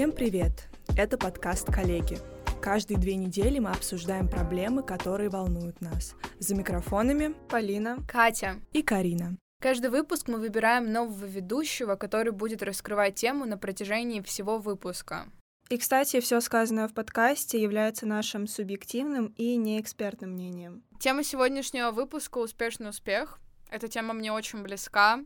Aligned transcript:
Всем 0.00 0.12
привет! 0.12 0.70
Это 0.96 1.18
подкаст 1.18 1.70
«Коллеги». 1.70 2.16
Каждые 2.62 2.96
две 2.96 3.16
недели 3.16 3.58
мы 3.58 3.68
обсуждаем 3.68 4.28
проблемы, 4.28 4.82
которые 4.82 5.28
волнуют 5.28 5.82
нас. 5.82 6.14
За 6.38 6.54
микрофонами 6.54 7.34
Полина, 7.50 7.98
Катя 8.08 8.62
и 8.72 8.82
Карина. 8.82 9.36
Каждый 9.60 9.90
выпуск 9.90 10.26
мы 10.28 10.38
выбираем 10.38 10.90
нового 10.90 11.26
ведущего, 11.26 11.96
который 11.96 12.32
будет 12.32 12.62
раскрывать 12.62 13.16
тему 13.16 13.44
на 13.44 13.58
протяжении 13.58 14.22
всего 14.22 14.56
выпуска. 14.56 15.26
И, 15.68 15.76
кстати, 15.76 16.20
все 16.20 16.40
сказанное 16.40 16.88
в 16.88 16.94
подкасте 16.94 17.60
является 17.60 18.06
нашим 18.06 18.46
субъективным 18.46 19.34
и 19.36 19.56
неэкспертным 19.56 20.30
мнением. 20.30 20.82
Тема 20.98 21.22
сегодняшнего 21.22 21.90
выпуска 21.90 22.38
«Успешный 22.38 22.88
успех». 22.88 23.38
Эта 23.68 23.86
тема 23.86 24.14
мне 24.14 24.32
очень 24.32 24.62
близка, 24.62 25.20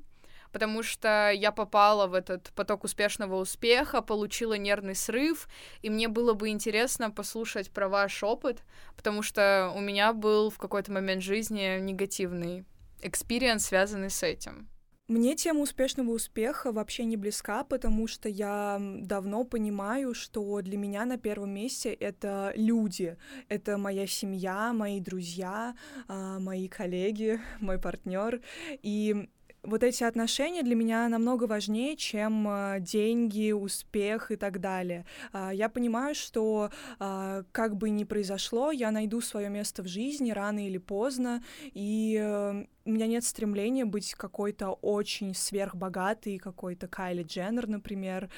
потому 0.54 0.84
что 0.84 1.32
я 1.32 1.50
попала 1.50 2.06
в 2.06 2.14
этот 2.14 2.52
поток 2.54 2.84
успешного 2.84 3.40
успеха, 3.40 4.02
получила 4.02 4.54
нервный 4.54 4.94
срыв, 4.94 5.48
и 5.82 5.90
мне 5.90 6.06
было 6.06 6.32
бы 6.34 6.48
интересно 6.48 7.10
послушать 7.10 7.72
про 7.72 7.88
ваш 7.88 8.22
опыт, 8.22 8.62
потому 8.96 9.22
что 9.22 9.72
у 9.74 9.80
меня 9.80 10.12
был 10.12 10.50
в 10.50 10.58
какой-то 10.58 10.92
момент 10.92 11.24
жизни 11.24 11.80
негативный 11.80 12.64
experience, 13.02 13.66
связанный 13.66 14.10
с 14.10 14.22
этим. 14.22 14.68
Мне 15.06 15.36
тема 15.36 15.60
успешного 15.60 16.12
успеха 16.12 16.72
вообще 16.72 17.04
не 17.04 17.18
близка, 17.18 17.62
потому 17.64 18.06
что 18.06 18.26
я 18.26 18.80
давно 18.80 19.44
понимаю, 19.44 20.14
что 20.14 20.62
для 20.62 20.78
меня 20.78 21.04
на 21.04 21.18
первом 21.18 21.50
месте 21.50 21.92
это 21.92 22.54
люди, 22.56 23.18
это 23.50 23.76
моя 23.76 24.06
семья, 24.06 24.72
мои 24.72 25.00
друзья, 25.00 25.74
а, 26.08 26.38
мои 26.38 26.68
коллеги, 26.68 27.38
мой 27.60 27.78
партнер. 27.78 28.40
И 28.82 29.28
вот 29.64 29.82
эти 29.82 30.04
отношения 30.04 30.62
для 30.62 30.74
меня 30.74 31.08
намного 31.08 31.44
важнее, 31.44 31.96
чем 31.96 32.46
э, 32.48 32.80
деньги, 32.80 33.52
успех 33.52 34.30
и 34.30 34.36
так 34.36 34.60
далее. 34.60 35.04
Э, 35.32 35.50
я 35.52 35.68
понимаю, 35.68 36.14
что 36.14 36.70
э, 37.00 37.44
как 37.52 37.76
бы 37.76 37.90
ни 37.90 38.04
произошло, 38.04 38.70
я 38.70 38.90
найду 38.90 39.20
свое 39.20 39.48
место 39.48 39.82
в 39.82 39.88
жизни 39.88 40.30
рано 40.30 40.66
или 40.66 40.78
поздно, 40.78 41.42
и 41.72 42.18
э, 42.20 42.64
у 42.84 42.90
меня 42.90 43.06
нет 43.06 43.24
стремления 43.24 43.84
быть 43.84 44.14
какой-то 44.14 44.70
очень 44.70 45.34
сверхбогатой, 45.34 46.38
какой-то 46.38 46.86
Кайли 46.86 47.22
Дженнер, 47.22 47.66
например. 47.66 48.30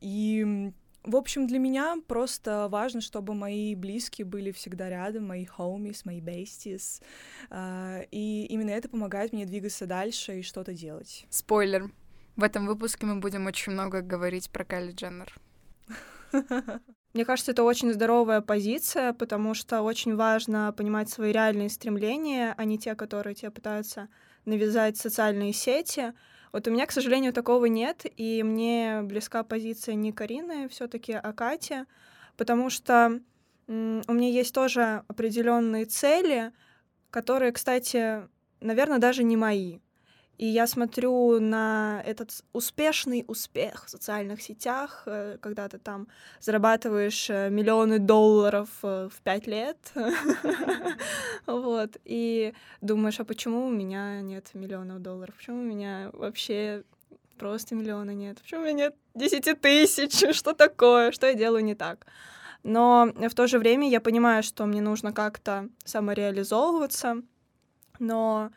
И 0.00 0.72
в 1.02 1.16
общем, 1.16 1.46
для 1.46 1.58
меня 1.58 1.96
просто 2.06 2.68
важно, 2.70 3.00
чтобы 3.00 3.34
мои 3.34 3.74
близкие 3.74 4.24
были 4.24 4.52
всегда 4.52 4.88
рядом, 4.88 5.26
мои 5.26 5.46
homies, 5.46 6.02
мои 6.04 6.20
besties. 6.20 7.02
Uh, 7.50 8.06
и 8.10 8.46
именно 8.46 8.70
это 8.70 8.88
помогает 8.88 9.32
мне 9.32 9.46
двигаться 9.46 9.86
дальше 9.86 10.40
и 10.40 10.42
что-то 10.42 10.72
делать. 10.74 11.26
Спойлер. 11.30 11.90
В 12.36 12.42
этом 12.42 12.66
выпуске 12.66 13.06
мы 13.06 13.16
будем 13.16 13.46
очень 13.46 13.72
много 13.72 14.02
говорить 14.02 14.50
про 14.50 14.64
Кайли 14.64 14.92
Дженнер. 14.92 15.34
Мне 17.12 17.24
кажется, 17.24 17.52
это 17.52 17.64
очень 17.64 17.92
здоровая 17.92 18.40
позиция, 18.40 19.12
потому 19.12 19.54
что 19.54 19.82
очень 19.82 20.14
важно 20.14 20.72
понимать 20.76 21.10
свои 21.10 21.32
реальные 21.32 21.68
стремления, 21.68 22.54
а 22.56 22.64
не 22.64 22.78
те, 22.78 22.94
которые 22.94 23.34
тебе 23.34 23.50
пытаются 23.50 24.08
навязать 24.44 24.96
социальные 24.96 25.52
сети. 25.52 26.12
Вот 26.52 26.66
у 26.66 26.70
меня, 26.70 26.86
к 26.86 26.92
сожалению, 26.92 27.32
такого 27.32 27.66
нет, 27.66 28.04
и 28.16 28.42
мне 28.42 29.02
близка 29.02 29.44
позиция 29.44 29.94
не 29.94 30.12
Карины 30.12 30.68
все 30.68 30.88
таки 30.88 31.12
а 31.12 31.32
Кати, 31.32 31.84
потому 32.36 32.70
что 32.70 33.20
у 33.68 33.72
меня 33.72 34.28
есть 34.28 34.52
тоже 34.52 35.04
определенные 35.06 35.84
цели, 35.84 36.52
которые, 37.10 37.52
кстати, 37.52 38.28
наверное, 38.60 38.98
даже 38.98 39.22
не 39.22 39.36
мои. 39.36 39.78
И 40.40 40.46
я 40.46 40.66
смотрю 40.66 41.38
на 41.38 42.02
этот 42.06 42.30
успешный 42.54 43.26
успех 43.28 43.84
в 43.84 43.90
социальных 43.90 44.40
сетях, 44.40 45.02
э, 45.04 45.36
когда 45.38 45.68
ты 45.68 45.76
там 45.76 46.08
зарабатываешь 46.40 47.28
э, 47.28 47.50
миллионы 47.50 47.98
долларов 47.98 48.70
э, 48.82 49.10
в 49.14 49.20
пять 49.20 49.46
лет. 49.46 49.76
Вот. 51.46 51.98
И 52.06 52.54
думаешь, 52.80 53.20
а 53.20 53.24
почему 53.24 53.66
у 53.66 53.70
меня 53.70 54.22
нет 54.22 54.50
миллионов 54.54 55.02
долларов? 55.02 55.34
Почему 55.34 55.58
у 55.58 55.64
меня 55.64 56.08
вообще 56.14 56.84
просто 57.36 57.74
миллиона 57.74 58.12
нет? 58.12 58.40
Почему 58.40 58.62
у 58.62 58.64
меня 58.64 58.72
нет 58.72 58.94
десяти 59.14 59.52
тысяч? 59.52 60.34
Что 60.34 60.54
такое? 60.54 61.12
Что 61.12 61.26
я 61.26 61.34
делаю 61.34 61.62
не 61.62 61.74
так? 61.74 62.06
Но 62.62 63.12
в 63.14 63.34
то 63.34 63.46
же 63.46 63.58
время 63.58 63.90
я 63.90 64.00
понимаю, 64.00 64.42
что 64.42 64.64
мне 64.64 64.80
нужно 64.80 65.12
как-то 65.12 65.68
самореализовываться, 65.84 67.16
но 67.98 68.50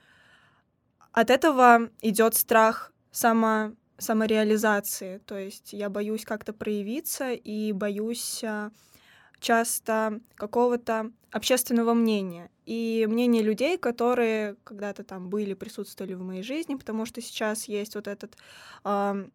от 1.13 1.29
этого 1.29 1.89
идет 2.01 2.35
страх 2.35 2.91
само, 3.11 3.73
самореализации. 3.97 5.19
То 5.19 5.37
есть 5.37 5.73
я 5.73 5.89
боюсь 5.89 6.25
как-то 6.25 6.53
проявиться 6.53 7.31
и 7.31 7.71
боюсь 7.71 8.43
а, 8.43 8.71
часто 9.39 10.19
какого-то 10.35 11.11
общественного 11.31 11.93
мнения 11.93 12.49
и 12.65 13.05
мнения 13.09 13.41
людей, 13.41 13.77
которые 13.77 14.55
когда-то 14.63 15.03
там 15.03 15.29
были, 15.29 15.53
присутствовали 15.53 16.13
в 16.13 16.21
моей 16.21 16.43
жизни, 16.43 16.75
потому 16.75 17.05
что 17.05 17.21
сейчас 17.21 17.67
есть 17.67 17.95
вот 17.95 18.07
этот 18.07 18.37
э, 18.85 19.27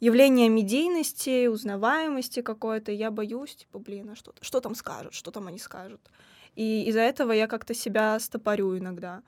явление 0.00 0.48
медийности, 0.48 1.46
узнаваемости 1.46 2.42
какой-то. 2.42 2.92
Я 2.92 3.10
боюсь, 3.10 3.56
типа, 3.56 3.78
блин, 3.78 4.10
а 4.10 4.16
что, 4.16 4.34
что 4.40 4.60
там 4.60 4.74
скажут, 4.74 5.14
что 5.14 5.30
там 5.30 5.46
они 5.46 5.58
скажут. 5.58 6.00
И 6.54 6.84
из-за 6.88 7.00
этого 7.00 7.32
я 7.32 7.46
как-то 7.46 7.72
себя 7.72 8.18
стопорю 8.20 8.76
иногда. 8.76 9.22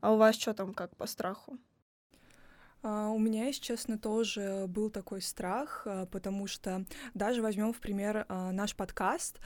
А 0.00 0.12
у 0.12 0.16
вас 0.16 0.36
что 0.36 0.54
там 0.54 0.74
как 0.74 0.96
по 0.96 1.06
страху? 1.06 1.58
Uh, 2.86 3.12
у 3.12 3.18
меня, 3.18 3.46
если 3.46 3.62
честно, 3.62 3.98
тоже 3.98 4.66
был 4.68 4.90
такой 4.90 5.20
страх, 5.20 5.82
uh, 5.86 6.06
потому 6.06 6.46
что 6.46 6.84
даже 7.14 7.42
возьмем 7.42 7.72
в 7.72 7.80
пример 7.80 8.26
uh, 8.28 8.52
наш 8.52 8.76
подкаст. 8.76 9.40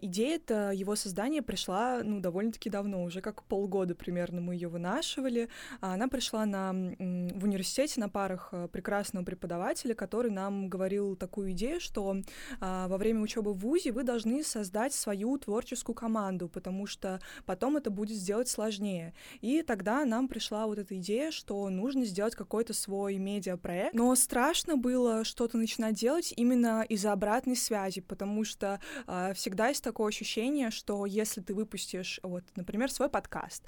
Идея-то 0.00 0.70
его 0.72 0.96
создания 0.96 1.42
пришла, 1.42 2.00
ну, 2.02 2.20
довольно-таки 2.20 2.70
давно, 2.70 3.04
уже 3.04 3.20
как 3.20 3.42
полгода 3.44 3.94
примерно 3.94 4.40
мы 4.40 4.54
ее 4.54 4.68
вынашивали. 4.68 5.48
Она 5.80 6.08
пришла 6.08 6.46
на, 6.46 6.72
в 6.72 7.44
университете 7.44 8.00
на 8.00 8.08
парах 8.08 8.52
прекрасного 8.72 9.24
преподавателя, 9.24 9.94
который 9.94 10.30
нам 10.30 10.68
говорил 10.68 11.16
такую 11.16 11.52
идею, 11.52 11.80
что 11.80 12.16
во 12.60 12.96
время 12.96 13.20
учебы 13.20 13.52
в 13.52 13.58
ВУЗе 13.58 13.92
вы 13.92 14.02
должны 14.02 14.42
создать 14.42 14.92
свою 14.92 15.38
творческую 15.38 15.94
команду, 15.94 16.48
потому 16.48 16.86
что 16.86 17.20
потом 17.46 17.76
это 17.76 17.90
будет 17.90 18.16
сделать 18.16 18.48
сложнее. 18.48 19.14
И 19.40 19.62
тогда 19.62 20.04
нам 20.04 20.28
пришла 20.28 20.66
вот 20.66 20.78
эта 20.78 20.96
идея, 20.98 21.30
что 21.30 21.68
нужно 21.68 22.04
сделать 22.04 22.34
какой-то 22.34 22.69
какой-то 22.70 22.72
свой 22.72 23.18
медиапроект, 23.18 23.94
но 23.94 24.14
страшно 24.14 24.76
было 24.76 25.24
что-то 25.24 25.58
начинать 25.58 25.94
делать 25.94 26.32
именно 26.36 26.84
из-за 26.88 27.12
обратной 27.12 27.56
связи, 27.56 28.00
потому 28.00 28.44
что 28.44 28.80
э, 29.06 29.32
всегда 29.34 29.68
есть 29.68 29.84
такое 29.84 30.08
ощущение, 30.08 30.70
что 30.70 31.06
если 31.06 31.40
ты 31.40 31.54
выпустишь, 31.54 32.20
вот, 32.22 32.44
например, 32.56 32.90
свой 32.90 33.08
подкаст 33.08 33.64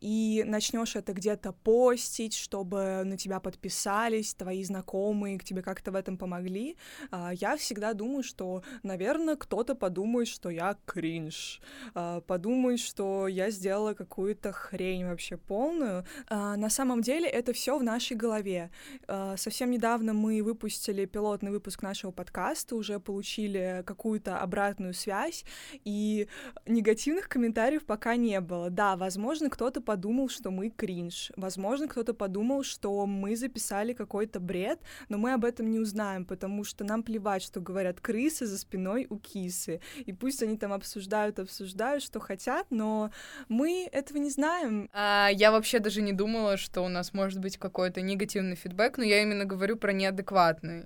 и 0.00 0.44
начнешь 0.46 0.96
это 0.96 1.12
где-то 1.12 1.52
постить, 1.52 2.34
чтобы 2.34 3.02
на 3.04 3.16
тебя 3.16 3.40
подписались 3.40 4.34
твои 4.34 4.64
знакомые, 4.64 5.38
к 5.38 5.44
тебе 5.44 5.62
как-то 5.62 5.90
в 5.90 5.94
этом 5.94 6.16
помогли, 6.16 6.76
э, 7.12 7.30
я 7.34 7.56
всегда 7.56 7.92
думаю, 7.92 8.22
что, 8.22 8.62
наверное, 8.82 9.36
кто-то 9.36 9.74
подумает, 9.74 10.28
что 10.28 10.50
я 10.50 10.76
кринж, 10.86 11.60
э, 11.94 12.20
подумает, 12.26 12.80
что 12.80 13.28
я 13.28 13.50
сделала 13.50 13.94
какую-то 13.94 14.52
хрень 14.52 15.04
вообще 15.06 15.36
полную. 15.36 16.04
Э, 16.30 16.56
на 16.56 16.70
самом 16.70 17.02
деле 17.02 17.28
это 17.28 17.52
все 17.52 17.78
в 17.78 17.82
нашей 17.82 18.16
голове 18.16 18.45
голове. 18.46 18.70
А, 19.08 19.36
совсем 19.36 19.70
недавно 19.70 20.12
мы 20.12 20.42
выпустили 20.42 21.04
пилотный 21.06 21.50
выпуск 21.50 21.82
нашего 21.82 22.10
подкаста, 22.10 22.76
уже 22.76 23.00
получили 23.00 23.82
какую-то 23.86 24.38
обратную 24.38 24.94
связь, 24.94 25.44
и 25.84 26.28
негативных 26.66 27.28
комментариев 27.28 27.84
пока 27.84 28.16
не 28.16 28.40
было. 28.40 28.70
Да, 28.70 28.96
возможно, 28.96 29.50
кто-то 29.50 29.80
подумал, 29.80 30.28
что 30.28 30.50
мы 30.50 30.70
кринж, 30.70 31.32
возможно, 31.36 31.88
кто-то 31.88 32.14
подумал, 32.14 32.62
что 32.62 33.06
мы 33.06 33.36
записали 33.36 33.92
какой-то 33.92 34.40
бред, 34.40 34.80
но 35.08 35.18
мы 35.18 35.32
об 35.32 35.44
этом 35.44 35.70
не 35.70 35.78
узнаем, 35.78 36.24
потому 36.24 36.64
что 36.64 36.84
нам 36.84 37.02
плевать, 37.02 37.42
что 37.42 37.60
говорят 37.60 38.00
крысы 38.00 38.46
за 38.46 38.58
спиной 38.58 39.06
у 39.10 39.18
кисы, 39.18 39.80
и 40.06 40.12
пусть 40.12 40.42
они 40.42 40.56
там 40.56 40.72
обсуждают, 40.72 41.38
обсуждают, 41.38 42.02
что 42.02 42.20
хотят, 42.20 42.66
но 42.70 43.10
мы 43.48 43.88
этого 43.92 44.18
не 44.18 44.30
знаем. 44.30 44.88
А, 44.92 45.28
я 45.32 45.50
вообще 45.50 45.78
даже 45.78 46.02
не 46.02 46.12
думала, 46.12 46.56
что 46.56 46.82
у 46.82 46.88
нас 46.88 47.12
может 47.12 47.40
быть 47.40 47.56
какой-то 47.56 48.00
негатив 48.00 48.25
негативный 48.26 48.56
фидбэк, 48.56 48.98
но 48.98 49.04
я 49.04 49.22
именно 49.22 49.44
говорю 49.44 49.76
про 49.76 49.92
неадекватный. 49.92 50.84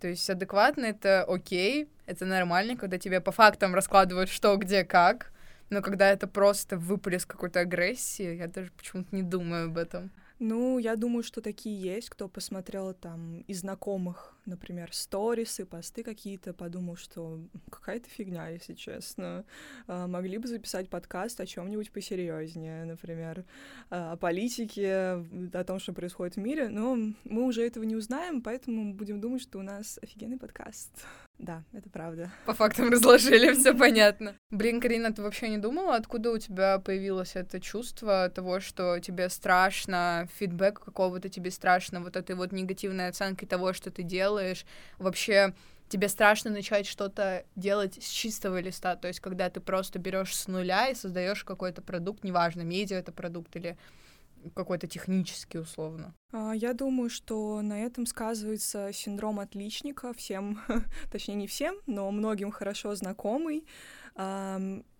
То 0.00 0.08
есть 0.08 0.28
адекватный— 0.28 0.88
это 0.90 1.24
окей, 1.24 1.88
это 2.06 2.26
нормально, 2.26 2.76
когда 2.76 2.98
тебе 2.98 3.20
по 3.20 3.32
фактам 3.32 3.74
раскладывают 3.74 4.28
что, 4.28 4.56
где, 4.56 4.84
как, 4.84 5.32
но 5.70 5.82
когда 5.82 6.10
это 6.10 6.26
просто 6.26 6.76
выплеск 6.76 7.30
какой-то 7.30 7.60
агрессии, 7.60 8.36
я 8.36 8.48
даже 8.48 8.70
почему-то 8.76 9.14
не 9.14 9.22
думаю 9.22 9.66
об 9.66 9.78
этом. 9.78 10.10
Ну, 10.46 10.78
я 10.78 10.94
думаю, 10.96 11.22
что 11.22 11.40
такие 11.40 11.80
есть, 11.80 12.10
кто 12.10 12.28
посмотрел 12.28 12.92
там 12.92 13.40
из 13.48 13.60
знакомых, 13.60 14.34
например, 14.44 14.92
сторисы, 14.92 15.64
посты 15.64 16.02
какие-то, 16.02 16.52
подумал, 16.52 16.96
что 16.96 17.40
какая-то 17.70 18.10
фигня, 18.10 18.48
если 18.50 18.74
честно. 18.74 19.46
А, 19.86 20.06
могли 20.06 20.36
бы 20.36 20.46
записать 20.46 20.90
подкаст 20.90 21.40
о 21.40 21.46
чем-нибудь 21.46 21.90
посерьезнее, 21.90 22.84
например, 22.84 23.46
а, 23.88 24.12
о 24.12 24.16
политике, 24.18 25.24
о 25.54 25.64
том, 25.66 25.78
что 25.78 25.94
происходит 25.94 26.36
в 26.36 26.40
мире. 26.40 26.68
Но 26.68 26.94
мы 27.24 27.46
уже 27.46 27.66
этого 27.66 27.84
не 27.84 27.96
узнаем, 27.96 28.42
поэтому 28.42 28.92
будем 28.92 29.22
думать, 29.22 29.40
что 29.40 29.58
у 29.58 29.62
нас 29.62 29.98
офигенный 30.02 30.36
подкаст. 30.36 31.06
Да, 31.38 31.64
это 31.72 31.90
правда. 31.90 32.30
По 32.46 32.54
фактам 32.54 32.90
разложили, 32.90 33.52
все 33.54 33.74
понятно. 33.74 34.36
Блин, 34.50 34.80
Карина, 34.80 35.12
ты 35.12 35.20
вообще 35.20 35.48
не 35.48 35.58
думала, 35.58 35.96
откуда 35.96 36.30
у 36.30 36.38
тебя 36.38 36.78
появилось 36.78 37.34
это 37.34 37.60
чувство 37.60 38.30
того, 38.30 38.60
что 38.60 39.00
тебе 39.00 39.28
страшно, 39.28 40.28
фидбэк 40.38 40.80
какого-то 40.80 41.28
тебе 41.28 41.50
страшно, 41.50 42.00
вот 42.00 42.16
этой 42.16 42.36
вот 42.36 42.52
негативной 42.52 43.08
оценки 43.08 43.44
того, 43.44 43.72
что 43.72 43.90
ты 43.90 44.04
делаешь? 44.04 44.64
Вообще, 44.98 45.54
тебе 45.88 46.08
страшно 46.08 46.50
начать 46.50 46.86
что-то 46.86 47.44
делать 47.56 48.02
с 48.02 48.08
чистого 48.08 48.60
листа, 48.60 48.96
то 48.96 49.08
есть 49.08 49.20
когда 49.20 49.50
ты 49.50 49.60
просто 49.60 49.98
берешь 49.98 50.34
с 50.36 50.46
нуля 50.46 50.88
и 50.88 50.94
создаешь 50.94 51.44
какой-то 51.44 51.82
продукт, 51.82 52.24
неважно, 52.24 52.62
медиа 52.62 52.98
это 52.98 53.12
продукт 53.12 53.54
или 53.56 53.76
какой-то 54.54 54.86
технический 54.86 55.58
условно. 55.58 56.14
А, 56.32 56.52
я 56.52 56.72
думаю, 56.72 57.10
что 57.10 57.62
на 57.62 57.80
этом 57.84 58.06
сказывается 58.06 58.92
синдром 58.92 59.40
отличника 59.40 60.12
всем, 60.12 60.60
точнее 61.12 61.36
не 61.36 61.46
всем, 61.46 61.76
но 61.86 62.10
многим 62.10 62.50
хорошо 62.50 62.94
знакомый. 62.94 63.64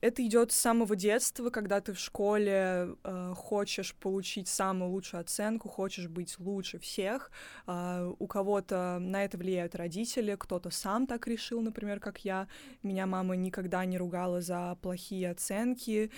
Это 0.04 0.22
идет 0.22 0.52
с 0.52 0.56
самого 0.56 0.96
детства, 0.96 1.48
когда 1.48 1.80
ты 1.80 1.94
в 1.94 1.98
школе 1.98 2.94
э, 3.04 3.32
хочешь 3.34 3.94
получить 3.94 4.48
самую 4.48 4.90
лучшую 4.90 5.22
оценку, 5.22 5.70
хочешь 5.70 6.08
быть 6.08 6.38
лучше 6.38 6.78
всех. 6.78 7.30
Э, 7.66 8.12
у 8.18 8.26
кого-то 8.26 8.98
на 9.00 9.24
это 9.24 9.38
влияют 9.38 9.74
родители, 9.74 10.36
кто-то 10.38 10.68
сам 10.68 11.06
так 11.06 11.26
решил, 11.26 11.62
например, 11.62 12.00
как 12.00 12.18
я. 12.18 12.48
Меня 12.82 13.06
мама 13.06 13.34
никогда 13.34 13.82
не 13.86 13.96
ругала 13.96 14.42
за 14.42 14.76
плохие 14.82 15.30
оценки, 15.30 16.10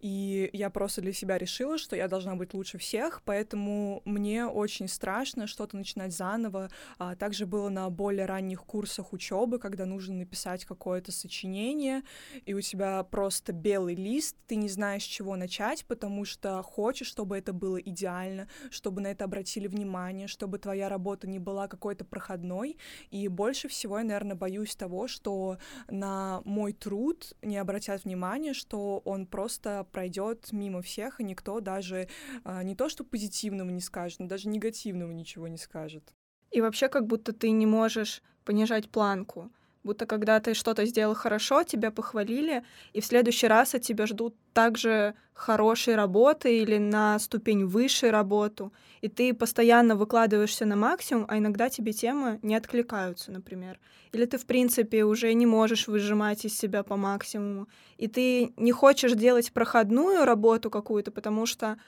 и 0.00 0.48
я 0.52 0.70
просто 0.70 1.00
для 1.00 1.12
себя 1.12 1.36
решила, 1.36 1.78
что 1.78 1.96
я 1.96 2.06
должна 2.06 2.36
быть 2.36 2.54
лучше 2.54 2.78
всех, 2.78 3.22
поэтому 3.24 4.02
мне 4.04 4.46
очень 4.46 4.86
страшно 4.86 5.48
что-то 5.48 5.76
начинать 5.76 6.12
заново. 6.12 6.70
А 6.96 7.16
также 7.16 7.46
было 7.46 7.70
на 7.70 7.90
более 7.90 8.26
ранних 8.26 8.62
курсах 8.62 9.12
учебы, 9.12 9.58
когда 9.58 9.84
нужно 9.84 10.14
написать 10.14 10.64
какое-то 10.64 11.10
сочинение, 11.10 12.02
и 12.46 12.54
у 12.54 12.60
тебя 12.60 13.02
просто 13.02 13.31
белый 13.52 13.94
лист, 13.94 14.36
ты 14.46 14.56
не 14.56 14.68
знаешь, 14.68 15.02
с 15.04 15.06
чего 15.06 15.36
начать, 15.36 15.84
потому 15.86 16.24
что 16.24 16.62
хочешь, 16.62 17.06
чтобы 17.06 17.38
это 17.38 17.52
было 17.52 17.78
идеально, 17.78 18.48
чтобы 18.70 19.00
на 19.00 19.08
это 19.08 19.24
обратили 19.24 19.66
внимание, 19.66 20.26
чтобы 20.26 20.58
твоя 20.58 20.88
работа 20.88 21.26
не 21.26 21.38
была 21.38 21.68
какой-то 21.68 22.04
проходной. 22.04 22.76
И 23.10 23.28
больше 23.28 23.68
всего 23.68 23.98
я, 23.98 24.04
наверное, 24.04 24.36
боюсь 24.36 24.76
того, 24.76 25.08
что 25.08 25.58
на 25.88 26.42
мой 26.44 26.72
труд 26.72 27.32
не 27.42 27.56
обратят 27.56 28.04
внимания, 28.04 28.52
что 28.52 28.98
он 29.04 29.26
просто 29.26 29.86
пройдет 29.92 30.52
мимо 30.52 30.82
всех, 30.82 31.20
и 31.20 31.24
никто 31.24 31.60
даже 31.60 32.08
а, 32.44 32.62
не 32.62 32.74
то, 32.74 32.88
что 32.88 33.04
позитивного 33.04 33.70
не 33.70 33.80
скажет, 33.80 34.20
но 34.20 34.26
даже 34.26 34.48
негативного 34.48 35.12
ничего 35.12 35.48
не 35.48 35.58
скажет. 35.58 36.14
И 36.50 36.60
вообще 36.60 36.88
как 36.88 37.06
будто 37.06 37.32
ты 37.32 37.50
не 37.50 37.66
можешь 37.66 38.22
понижать 38.44 38.90
планку 38.90 39.50
будто 39.84 40.06
когда 40.06 40.40
ты 40.40 40.54
что-то 40.54 40.84
сделал 40.86 41.14
хорошо, 41.14 41.62
тебя 41.62 41.90
похвалили, 41.90 42.64
и 42.92 43.00
в 43.00 43.06
следующий 43.06 43.48
раз 43.48 43.74
от 43.74 43.82
тебя 43.82 44.06
ждут 44.06 44.34
также 44.52 45.14
хорошей 45.34 45.96
работы 45.96 46.58
или 46.58 46.78
на 46.78 47.18
ступень 47.18 47.64
выше 47.64 48.10
работу, 48.10 48.72
и 49.00 49.08
ты 49.08 49.34
постоянно 49.34 49.96
выкладываешься 49.96 50.66
на 50.66 50.76
максимум, 50.76 51.24
а 51.28 51.38
иногда 51.38 51.68
тебе 51.68 51.92
темы 51.92 52.38
не 52.42 52.54
откликаются, 52.54 53.32
например. 53.32 53.80
Или 54.12 54.26
ты, 54.26 54.38
в 54.38 54.46
принципе, 54.46 55.04
уже 55.04 55.32
не 55.32 55.46
можешь 55.46 55.88
выжимать 55.88 56.44
из 56.44 56.56
себя 56.56 56.82
по 56.82 56.96
максимуму, 56.96 57.66
и 57.96 58.08
ты 58.08 58.52
не 58.56 58.72
хочешь 58.72 59.12
делать 59.12 59.52
проходную 59.52 60.24
работу 60.24 60.70
какую-то, 60.70 61.10
потому 61.10 61.46
что 61.46 61.78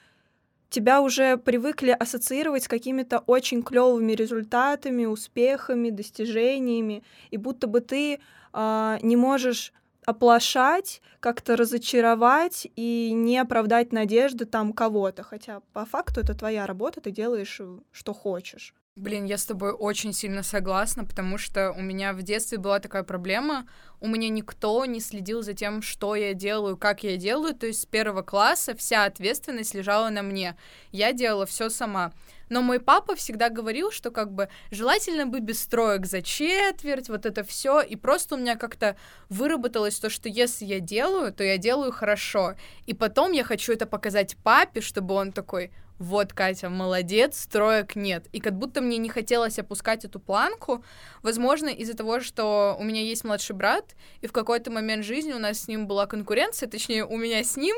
тебя 0.75 1.01
уже 1.01 1.37
привыкли 1.37 1.91
ассоциировать 1.91 2.65
с 2.65 2.69
какими-то 2.69 3.21
очень 3.21 3.63
клевыми 3.63 4.13
результатами, 4.13 5.05
успехами, 5.07 5.91
достижениями, 5.91 7.05
и 7.31 7.37
будто 7.37 7.69
бы 7.69 7.81
ты 7.81 8.19
э, 8.53 8.99
не 9.03 9.17
можешь 9.17 9.73
оплошать, 10.05 11.01
как-то 11.21 11.57
разочаровать 11.57 12.67
и 12.77 13.13
не 13.15 13.39
оправдать 13.39 13.93
надежды 13.93 14.45
там 14.47 14.73
кого-то. 14.73 15.23
Хотя 15.23 15.61
по 15.73 15.87
факту 15.87 16.21
это 16.21 16.35
твоя 16.35 16.67
работа, 16.67 17.01
ты 17.01 17.13
делаешь, 17.13 17.61
э, 17.61 17.79
что 17.93 18.13
хочешь. 18.13 18.75
Блин, 18.97 19.25
я 19.25 19.39
с 19.39 19.45
тобой 19.45 19.73
очень 19.73 20.13
сильно 20.13 20.45
согласна, 20.45 21.05
потому 21.05 21.37
что 21.37 21.73
у 21.73 21.83
меня 21.83 22.13
в 22.13 22.23
детстве 22.23 22.59
была 22.59 22.79
такая 22.79 23.03
проблема. 23.03 23.67
У 24.01 24.07
меня 24.07 24.29
никто 24.29 24.85
не 24.85 25.01
следил 25.01 25.43
за 25.43 25.53
тем, 25.53 25.83
что 25.83 26.15
я 26.15 26.33
делаю, 26.33 26.77
как 26.77 27.03
я 27.03 27.17
делаю. 27.17 27.57
То 27.57 27.67
есть 27.67 27.81
с 27.81 27.87
первого 27.87 28.23
класса 28.23 28.77
вся 28.77 29.05
ответственность 29.05 29.75
лежала 29.75 30.11
на 30.11 30.23
мне. 30.23 30.57
Я 30.93 31.13
делала 31.13 31.45
все 31.45 31.71
сама. 31.71 32.13
Но 32.49 32.63
мой 32.63 32.79
папа 32.79 33.17
всегда 33.17 33.49
говорил, 33.49 33.91
что 33.91 34.13
как 34.13 34.33
бы 34.33 34.49
желательно 34.71 35.27
бы 35.27 35.41
без 35.41 35.61
строек 35.61 36.07
за 36.07 36.23
четверть, 36.23 37.09
вот 37.09 37.27
это 37.27 37.43
все. 37.43 37.81
И 37.81 37.97
просто 37.97 38.37
у 38.37 38.39
меня 38.39 38.55
как-то 38.55 38.97
выработалось 39.29 39.99
то, 39.99 40.09
что 40.09 40.29
если 40.29 40.67
я 40.67 40.79
делаю, 40.79 41.33
то 41.33 41.43
я 41.43 41.59
делаю 41.59 41.91
хорошо. 41.91 42.55
И 42.87 42.95
потом 42.95 43.33
я 43.33 43.43
хочу 43.43 43.73
это 43.73 43.87
показать 43.87 44.37
папе, 44.45 44.81
чтобы 44.81 45.15
он 45.15 45.33
такой, 45.33 45.73
вот, 45.99 46.33
Катя, 46.33 46.71
молодец, 46.71 47.39
строек 47.39 47.95
нет. 47.95 48.27
И 48.33 48.41
как 48.41 48.55
будто 48.55 48.81
мне 48.81 48.99
не 48.99 49.09
хотелось 49.09 49.61
опускать 49.61 50.05
эту 50.05 50.19
планку, 50.19 50.85
возможно, 51.23 51.69
из-за 51.69 51.95
того, 51.95 52.19
что 52.19 52.77
у 52.81 52.83
меня 52.83 53.01
есть 53.01 53.23
младший 53.23 53.55
брат, 53.55 53.95
и 54.21 54.27
в 54.27 54.33
какой-то 54.33 54.73
момент 54.73 55.05
жизни 55.05 55.33
у 55.33 55.39
нас 55.39 55.61
с 55.61 55.69
ним 55.69 55.87
была 55.87 56.07
конкуренция, 56.07 56.69
точнее, 56.69 57.05
у 57.05 57.17
меня 57.17 57.45
с 57.45 57.57
ним, 57.57 57.77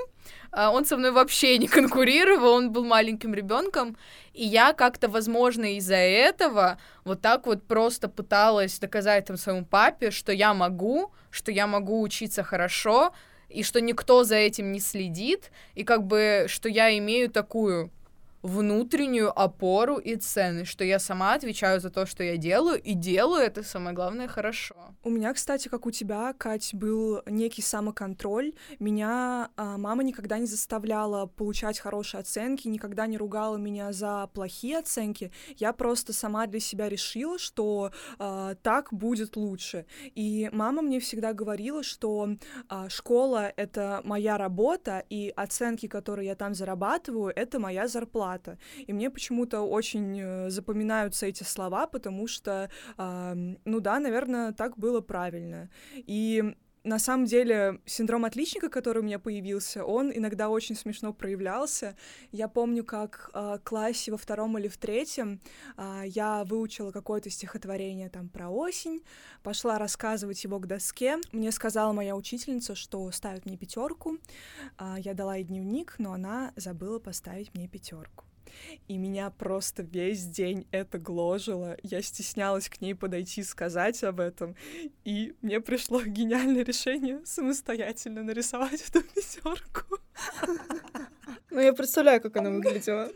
а, 0.51 0.71
он 0.71 0.87
со 0.87 0.97
мной 0.97 1.11
вообще 1.11 1.59
не 1.59 1.69
конкурировал, 1.69 2.55
он 2.55 2.73
был 2.73 2.87
маленьким 2.87 3.35
ребенком, 3.35 3.99
и 4.33 4.45
я 4.45 4.73
как-то, 4.73 5.09
возможно, 5.09 5.77
из-за 5.77 5.97
этого 5.97 6.79
вот 7.05 7.21
так 7.21 7.47
вот 7.47 7.67
просто 7.67 8.09
пыталась 8.09 8.79
доказать 8.79 9.27
там 9.27 9.37
своему 9.37 9.67
папе, 9.67 10.11
что 10.11 10.33
я 10.33 10.55
могу, 10.55 11.13
что 11.31 11.53
я 11.53 11.67
могу 11.67 12.01
учиться 12.01 12.43
хорошо, 12.43 13.13
и 13.51 13.63
что 13.63 13.81
никто 13.81 14.25
за 14.25 14.37
этим 14.37 14.73
не 14.73 14.81
следит, 14.81 15.51
и 15.75 15.85
как 15.85 16.05
бы, 16.05 16.47
что 16.49 16.69
я 16.69 16.97
имею 16.99 17.31
такую 17.31 17.93
внутреннюю 18.47 19.39
опору 19.39 19.97
и 19.97 20.17
ценность, 20.17 20.71
что 20.71 20.85
я 20.85 20.99
сама 20.99 21.35
отвечаю 21.35 21.81
за 21.81 21.91
то, 21.91 22.07
что 22.07 22.23
я 22.23 22.37
делаю, 22.37 22.81
и 22.81 22.95
делаю 22.95 23.43
это, 23.43 23.63
самое 23.63 23.95
главное, 23.95 24.29
хорошо. 24.29 24.75
У 25.03 25.11
меня, 25.11 25.35
кстати, 25.35 25.69
как 25.69 25.87
у 25.87 25.91
тебя, 25.91 26.33
Кать, 26.33 26.75
был 26.75 27.23
некий 27.27 27.63
самоконтроль. 27.63 28.53
Меня 28.79 29.51
а, 29.57 29.77
мама 29.79 30.05
никогда 30.05 30.39
не 30.39 30.47
заставляла 30.47 31.27
получать 31.27 31.79
хорошие 31.81 32.21
оценки, 32.21 32.69
никогда 32.69 33.07
не 33.07 33.19
ругала 33.19 33.57
меня 33.57 33.93
за 33.93 34.31
плохие 34.33 34.79
оценки. 34.79 35.33
Я 35.57 35.73
просто 35.73 36.13
сама 36.13 36.47
для 36.47 36.61
себя 36.61 36.89
решила, 36.89 37.39
что 37.39 37.91
а, 38.19 38.55
так 38.63 38.93
будет 38.93 39.37
лучше. 39.37 39.87
И 40.15 40.49
мама 40.53 40.83
мне 40.83 41.01
всегда 41.01 41.33
говорила, 41.33 41.83
что 41.83 42.29
а, 42.69 42.89
школа— 42.89 43.53
это 43.57 44.03
моя 44.05 44.39
работа, 44.39 45.05
и 45.11 45.33
оценки, 45.37 45.89
которые 45.89 46.29
я 46.29 46.35
там 46.37 46.55
зарабатываю,— 46.55 47.33
это 47.37 47.59
моя 47.59 47.89
зарплата 47.89 48.36
брата. 48.37 48.59
И 48.87 48.93
мне 48.93 49.11
почему-то 49.11 49.61
очень 49.63 50.21
э, 50.21 50.51
запоминаются 50.51 51.27
эти 51.27 51.43
слова, 51.43 51.87
потому 51.87 52.27
что, 52.27 52.71
ну 52.99 53.81
да, 53.81 53.99
наверное, 54.01 54.53
так 54.53 54.79
было 54.79 55.01
правильно. 55.01 55.69
И 55.97 56.57
на 56.87 57.01
самом 57.01 57.27
деле 57.27 57.81
синдром 57.85 58.25
отличника, 58.25 58.69
который 58.69 59.01
у 59.01 59.05
меня 59.05 59.19
появился, 59.19 59.85
он 59.85 60.13
иногда 60.15 60.49
очень 60.49 60.77
смешно 60.77 61.13
проявлялся. 61.13 61.97
Я 62.31 62.47
помню, 62.47 62.85
как 62.85 63.29
э, 63.35 63.59
классе 63.65 64.13
во 64.13 64.17
втором 64.17 64.57
или 64.57 64.69
в 64.69 64.79
третьем 64.79 65.41
э, 65.77 66.03
я 66.07 66.45
выучила 66.45 66.93
какое-то 66.93 67.29
стихотворение 67.29 68.09
там 68.09 68.29
про 68.29 68.49
осень, 68.49 69.03
пошла 69.43 69.79
рассказывать 69.79 70.45
его 70.45 70.61
к 70.61 70.67
доске. 70.69 71.19
Мне 71.33 71.51
сказала 71.51 71.93
моя 71.93 72.15
учительница, 72.15 72.77
что 72.77 73.11
ставит 73.11 73.47
мне 73.47 73.57
пятерку. 73.57 74.19
Э, 74.79 74.95
я 74.99 75.15
дала 75.15 75.35
ей 75.35 75.45
дневник, 75.45 75.97
но 75.99 76.13
она 76.13 76.53
забыла 76.55 77.01
поставить 77.01 77.53
мне 77.53 77.67
пятерку. 77.67 78.26
И 78.89 78.97
меня 78.97 79.31
просто 79.31 79.83
весь 79.83 80.25
день 80.25 80.67
это 80.71 80.99
гложило. 80.99 81.77
Я 81.83 82.03
стеснялась 82.03 82.69
к 82.69 82.81
ней 82.81 82.95
подойти 82.95 83.43
сказать 83.43 84.03
об 84.05 84.21
этом. 84.21 84.55
И 85.05 85.35
мне 85.43 85.61
пришло 85.61 86.03
гениальное 86.03 86.65
решение 86.65 87.25
самостоятельно 87.25 88.23
нарисовать 88.23 88.85
эту 88.89 89.03
пятерку. 89.03 89.99
Ну, 91.51 91.61
я 91.61 91.73
представляю, 91.73 92.21
как 92.21 92.37
она 92.37 92.51
выглядела. 92.51 93.11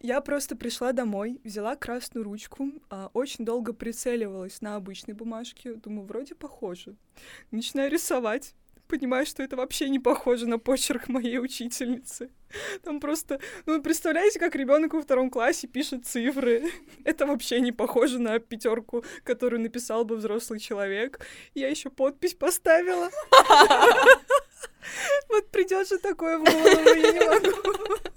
Я 0.00 0.20
просто 0.20 0.54
пришла 0.54 0.92
домой, 0.92 1.40
взяла 1.42 1.74
красную 1.74 2.22
ручку, 2.22 2.70
а, 2.88 3.10
очень 3.14 3.44
долго 3.44 3.72
прицеливалась 3.72 4.60
на 4.60 4.76
обычной 4.76 5.14
бумажке, 5.14 5.74
думаю, 5.74 6.06
вроде 6.06 6.36
похоже. 6.36 6.94
Начинаю 7.50 7.90
рисовать, 7.90 8.54
понимаю, 8.88 9.26
что 9.26 9.42
это 9.42 9.56
вообще 9.56 9.88
не 9.88 9.98
похоже 9.98 10.48
на 10.48 10.58
почерк 10.58 11.08
моей 11.08 11.38
учительницы. 11.38 12.30
Там 12.82 12.98
просто, 12.98 13.38
ну, 13.66 13.80
представляете, 13.82 14.40
как 14.40 14.56
ребенок 14.56 14.94
во 14.94 15.02
втором 15.02 15.30
классе 15.30 15.66
пишет 15.66 16.06
цифры. 16.06 16.64
Это 17.04 17.26
вообще 17.26 17.60
не 17.60 17.72
похоже 17.72 18.18
на 18.18 18.38
пятерку, 18.38 19.04
которую 19.22 19.60
написал 19.60 20.04
бы 20.04 20.16
взрослый 20.16 20.58
человек. 20.58 21.20
Я 21.54 21.68
еще 21.68 21.90
подпись 21.90 22.34
поставила. 22.34 23.10
Вот 25.28 25.50
придет 25.50 25.86
же 25.86 25.98
такое 25.98 26.38
в 26.38 26.44
голову, 26.44 26.94
я 26.94 27.12
не 27.12 27.20
могу. 27.26 28.07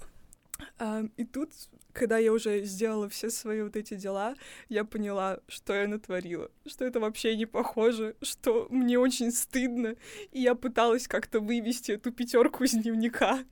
И 1.16 1.24
тут, 1.24 1.52
когда 1.92 2.18
я 2.18 2.32
уже 2.32 2.64
сделала 2.64 3.08
все 3.08 3.30
свои 3.30 3.62
вот 3.62 3.76
эти 3.76 3.94
дела, 3.94 4.34
я 4.68 4.84
поняла, 4.84 5.40
что 5.46 5.74
я 5.74 5.86
натворила, 5.86 6.50
что 6.66 6.84
это 6.84 6.98
вообще 6.98 7.36
не 7.36 7.46
похоже, 7.46 8.16
что 8.22 8.66
мне 8.70 8.98
очень 8.98 9.30
стыдно, 9.30 9.94
и 10.32 10.40
я 10.40 10.54
пыталась 10.54 11.06
как-то 11.06 11.40
вывести 11.40 11.92
эту 11.92 12.10
пятерку 12.10 12.64
из 12.64 12.72
дневника. 12.72 13.44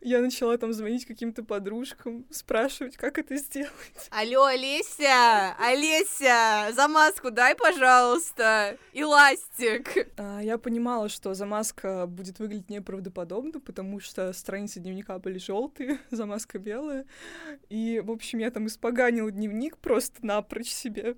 Я 0.00 0.20
начала 0.20 0.56
там 0.58 0.72
звонить 0.72 1.06
каким-то 1.06 1.42
подружкам, 1.42 2.26
спрашивать, 2.30 2.96
как 2.96 3.18
это 3.18 3.36
сделать. 3.36 3.72
Алло, 4.10 4.44
Олеся! 4.44 5.54
Олеся! 5.58 6.72
Замазку 6.74 7.30
дай, 7.30 7.54
пожалуйста! 7.54 8.76
Эластик! 8.92 10.08
А, 10.16 10.40
я 10.40 10.58
понимала, 10.58 11.08
что 11.08 11.34
замазка 11.34 12.06
будет 12.06 12.38
выглядеть 12.38 12.70
неправдоподобно, 12.70 13.60
потому 13.60 14.00
что 14.00 14.32
страницы 14.32 14.80
дневника 14.80 15.18
были 15.18 15.38
желтые, 15.38 15.98
замазка 16.10 16.58
белая. 16.58 17.06
И, 17.68 18.00
в 18.04 18.10
общем, 18.10 18.38
я 18.38 18.50
там 18.50 18.66
испоганила 18.66 19.30
дневник 19.30 19.78
просто 19.78 20.24
напрочь 20.24 20.70
себе. 20.70 21.16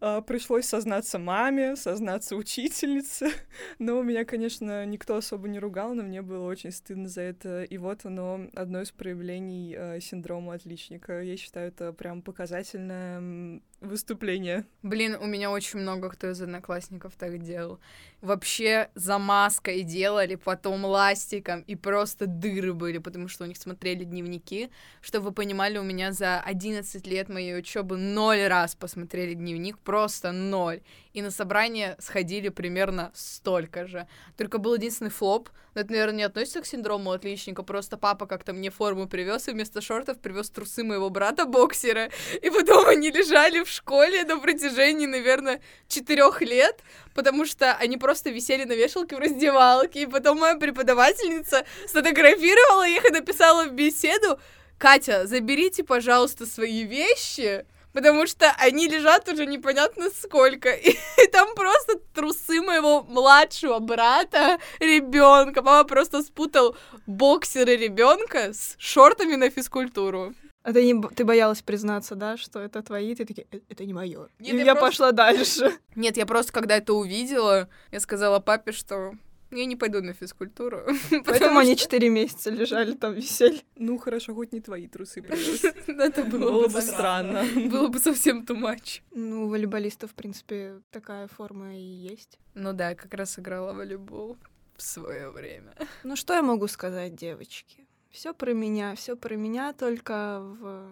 А, 0.00 0.20
пришлось 0.20 0.66
сознаться 0.66 1.18
маме, 1.18 1.76
сознаться 1.76 2.36
учительнице. 2.36 3.30
Но 3.78 4.02
меня, 4.02 4.24
конечно, 4.24 4.84
никто 4.86 5.16
особо 5.16 5.48
не 5.48 5.58
ругал, 5.58 5.94
но 5.94 6.02
мне 6.02 6.22
было 6.22 6.46
очень 6.46 6.72
стыдно 6.72 7.08
за 7.08 7.22
это 7.22 7.64
и 7.68 7.78
вот 7.78 8.04
оно 8.04 8.48
одно 8.54 8.82
из 8.82 8.90
проявлений 8.90 9.74
э, 9.76 10.00
синдрома 10.00 10.54
отличника. 10.54 11.20
Я 11.20 11.36
считаю, 11.36 11.68
это 11.68 11.92
прям 11.92 12.22
показательное 12.22 13.60
выступление. 13.80 14.64
Блин, 14.82 15.16
у 15.20 15.26
меня 15.26 15.50
очень 15.50 15.78
много 15.78 16.08
кто 16.10 16.30
из 16.30 16.40
одноклассников 16.42 17.14
так 17.16 17.38
делал. 17.42 17.78
Вообще 18.20 18.90
за 18.94 19.18
маской 19.18 19.82
делали, 19.82 20.34
потом 20.34 20.84
ластиком, 20.84 21.60
и 21.60 21.76
просто 21.76 22.26
дыры 22.26 22.74
были, 22.74 22.98
потому 22.98 23.28
что 23.28 23.44
у 23.44 23.46
них 23.46 23.56
смотрели 23.56 24.02
дневники. 24.02 24.70
Чтобы 25.00 25.26
вы 25.26 25.32
понимали, 25.32 25.78
у 25.78 25.84
меня 25.84 26.12
за 26.12 26.40
11 26.40 27.06
лет 27.06 27.28
моей 27.28 27.56
учебы 27.56 27.96
ноль 27.96 28.46
раз 28.48 28.74
посмотрели 28.74 29.34
дневник, 29.34 29.78
просто 29.78 30.32
ноль. 30.32 30.80
И 31.12 31.22
на 31.22 31.30
собрание 31.30 31.96
сходили 32.00 32.48
примерно 32.48 33.12
столько 33.14 33.86
же. 33.86 34.08
Только 34.36 34.58
был 34.58 34.74
единственный 34.74 35.10
флоп, 35.10 35.50
но 35.74 35.82
это, 35.82 35.92
наверное, 35.92 36.16
не 36.16 36.22
относится 36.24 36.60
к 36.60 36.66
синдрому 36.66 37.12
отличника, 37.12 37.62
просто 37.62 37.96
папа 37.96 38.26
как-то 38.26 38.52
мне 38.52 38.70
форму 38.70 39.06
привез 39.06 39.46
и 39.46 39.52
вместо 39.52 39.80
шортов 39.80 40.18
привез 40.18 40.50
трусы 40.50 40.82
моего 40.82 41.08
брата-боксера, 41.08 42.10
и 42.42 42.50
потом 42.50 42.88
они 42.88 43.10
лежали 43.10 43.62
в 43.62 43.67
школе 43.68 44.24
на 44.24 44.38
протяжении, 44.38 45.06
наверное, 45.06 45.60
четырех 45.88 46.40
лет, 46.42 46.80
потому 47.14 47.44
что 47.46 47.74
они 47.74 47.96
просто 47.96 48.30
висели 48.30 48.64
на 48.64 48.72
вешалке 48.72 49.16
в 49.16 49.18
раздевалке, 49.18 50.02
и 50.02 50.06
потом 50.06 50.38
моя 50.38 50.56
преподавательница 50.56 51.64
сфотографировала 51.86 52.88
их 52.88 53.04
и 53.04 53.12
написала 53.12 53.64
в 53.64 53.72
беседу, 53.72 54.38
Катя, 54.78 55.26
заберите, 55.26 55.82
пожалуйста, 55.82 56.46
свои 56.46 56.84
вещи, 56.84 57.66
потому 57.92 58.28
что 58.28 58.54
они 58.58 58.86
лежат 58.86 59.28
уже 59.28 59.44
непонятно 59.44 60.08
сколько. 60.10 60.70
И, 60.70 60.90
и 61.24 61.26
там 61.32 61.54
просто 61.56 61.98
трусы 62.14 62.60
моего 62.60 63.02
младшего 63.02 63.80
брата, 63.80 64.58
ребенка. 64.78 65.62
Папа 65.62 65.88
просто 65.88 66.22
спутал 66.22 66.76
боксеры 67.06 67.76
ребенка 67.76 68.52
с 68.52 68.76
шортами 68.78 69.34
на 69.34 69.50
физкультуру. 69.50 70.34
А 70.68 70.72
ты, 70.74 70.84
не, 70.84 71.00
ты 71.00 71.24
боялась 71.24 71.62
признаться, 71.62 72.14
да, 72.14 72.36
что 72.36 72.60
это 72.60 72.82
твои, 72.82 73.14
ты 73.14 73.24
такие, 73.24 73.46
«Э, 73.50 73.60
это 73.70 73.86
не 73.86 73.94
мое. 73.94 74.28
И 74.38 74.44
я, 74.44 74.52
я 74.52 74.74
просто... 74.74 74.80
пошла 74.80 75.12
дальше. 75.12 75.78
Нет, 75.94 76.18
я 76.18 76.26
просто 76.26 76.52
когда 76.52 76.76
это 76.76 76.92
увидела, 76.92 77.70
я 77.90 78.00
сказала 78.00 78.38
папе, 78.38 78.72
что 78.72 79.14
я 79.50 79.64
не 79.64 79.76
пойду 79.76 80.02
на 80.02 80.12
физкультуру. 80.12 80.82
Поэтому 81.24 81.60
они 81.60 81.74
четыре 81.74 82.10
месяца 82.10 82.50
лежали 82.50 82.92
там, 82.92 83.14
висели. 83.14 83.62
Ну, 83.76 83.96
хорошо, 83.96 84.34
хоть 84.34 84.52
не 84.52 84.60
твои 84.60 84.88
трусы 84.88 85.22
привез. 85.22 85.64
Это 85.86 86.24
было 86.24 86.68
бы 86.68 86.82
странно. 86.82 87.46
Было 87.70 87.88
бы 87.88 87.98
совсем 87.98 88.44
too 88.44 88.60
much. 88.60 89.00
Ну, 89.12 89.46
у 89.46 89.48
волейболистов, 89.48 90.10
в 90.10 90.14
принципе, 90.14 90.82
такая 90.90 91.28
форма 91.28 91.78
и 91.78 91.80
есть. 91.80 92.38
Ну 92.52 92.74
да, 92.74 92.94
как 92.94 93.14
раз 93.14 93.38
играла 93.38 93.72
волейбол 93.72 94.36
в 94.76 94.82
свое 94.82 95.30
время. 95.30 95.72
Ну, 96.04 96.14
что 96.14 96.34
я 96.34 96.42
могу 96.42 96.68
сказать, 96.68 97.14
девочки? 97.14 97.87
Все 98.10 98.34
про 98.34 98.52
меня, 98.52 98.94
все 98.94 99.16
про 99.16 99.36
меня, 99.36 99.72
только 99.72 100.40
в 100.40 100.90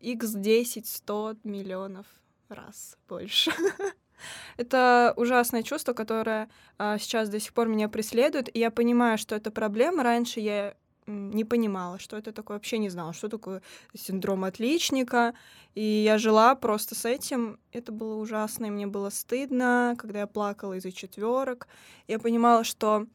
x10, 0.00 0.84
100 0.84 1.36
миллионов 1.44 2.06
раз 2.48 2.96
больше. 3.08 3.50
Это 4.56 5.12
ужасное 5.16 5.62
чувство, 5.62 5.92
которое 5.92 6.48
а, 6.78 6.98
сейчас 6.98 7.28
до 7.28 7.40
сих 7.40 7.52
пор 7.52 7.68
меня 7.68 7.88
преследует, 7.88 8.54
и 8.54 8.58
я 8.58 8.70
понимаю, 8.70 9.18
что 9.18 9.34
это 9.34 9.50
проблема. 9.50 10.02
Раньше 10.02 10.40
я 10.40 10.76
не 11.06 11.44
понимала, 11.44 11.98
что 11.98 12.16
это 12.16 12.32
такое, 12.32 12.56
вообще 12.56 12.78
не 12.78 12.88
знала, 12.88 13.12
что 13.12 13.28
такое 13.28 13.62
синдром 13.94 14.44
отличника. 14.44 15.34
И 15.74 15.82
я 15.82 16.18
жила 16.18 16.54
просто 16.54 16.94
с 16.94 17.04
этим. 17.04 17.58
Это 17.72 17.92
было 17.92 18.14
ужасно, 18.14 18.66
и 18.66 18.70
мне 18.70 18.86
было 18.86 19.10
стыдно, 19.10 19.96
когда 19.98 20.20
я 20.20 20.26
плакала 20.26 20.74
из-за 20.74 20.92
четверок. 20.92 21.68
Я 22.08 22.18
понимала, 22.18 22.64
что 22.64 23.06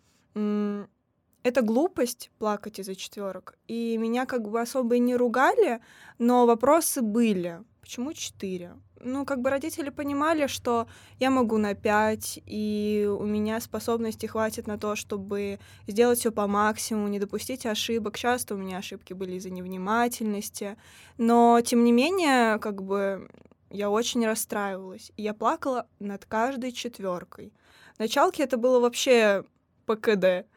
это 1.43 1.61
глупость 1.61 2.31
плакать 2.39 2.79
из-за 2.79 2.95
четверок. 2.95 3.57
И 3.67 3.97
меня 3.97 4.25
как 4.25 4.49
бы 4.49 4.61
особо 4.61 4.95
и 4.95 4.99
не 4.99 5.15
ругали, 5.15 5.79
но 6.17 6.45
вопросы 6.45 7.01
были. 7.01 7.61
Почему 7.81 8.13
четыре? 8.13 8.75
ну, 9.01 9.25
как 9.25 9.41
бы 9.41 9.49
родители 9.49 9.89
понимали, 9.89 10.47
что 10.47 10.87
я 11.19 11.29
могу 11.29 11.57
на 11.57 11.73
пять, 11.73 12.39
и 12.45 13.09
у 13.09 13.25
меня 13.25 13.59
способности 13.59 14.25
хватит 14.25 14.67
на 14.67 14.77
то, 14.77 14.95
чтобы 14.95 15.59
сделать 15.87 16.19
все 16.19 16.31
по 16.31 16.47
максимуму, 16.47 17.07
не 17.07 17.19
допустить 17.19 17.65
ошибок. 17.65 18.17
Часто 18.17 18.55
у 18.55 18.57
меня 18.57 18.77
ошибки 18.77 19.13
были 19.13 19.33
из-за 19.33 19.49
невнимательности, 19.49 20.77
но, 21.17 21.59
тем 21.61 21.83
не 21.83 21.91
менее, 21.91 22.59
как 22.59 22.83
бы 22.83 23.29
я 23.69 23.89
очень 23.89 24.25
расстраивалась, 24.25 25.11
и 25.15 25.23
я 25.23 25.33
плакала 25.33 25.87
над 25.99 26.25
каждой 26.25 26.71
четверкой. 26.71 27.53
В 27.95 27.99
началке 27.99 28.43
это 28.43 28.57
было 28.57 28.79
вообще 28.79 29.43
ПКД 29.85 30.47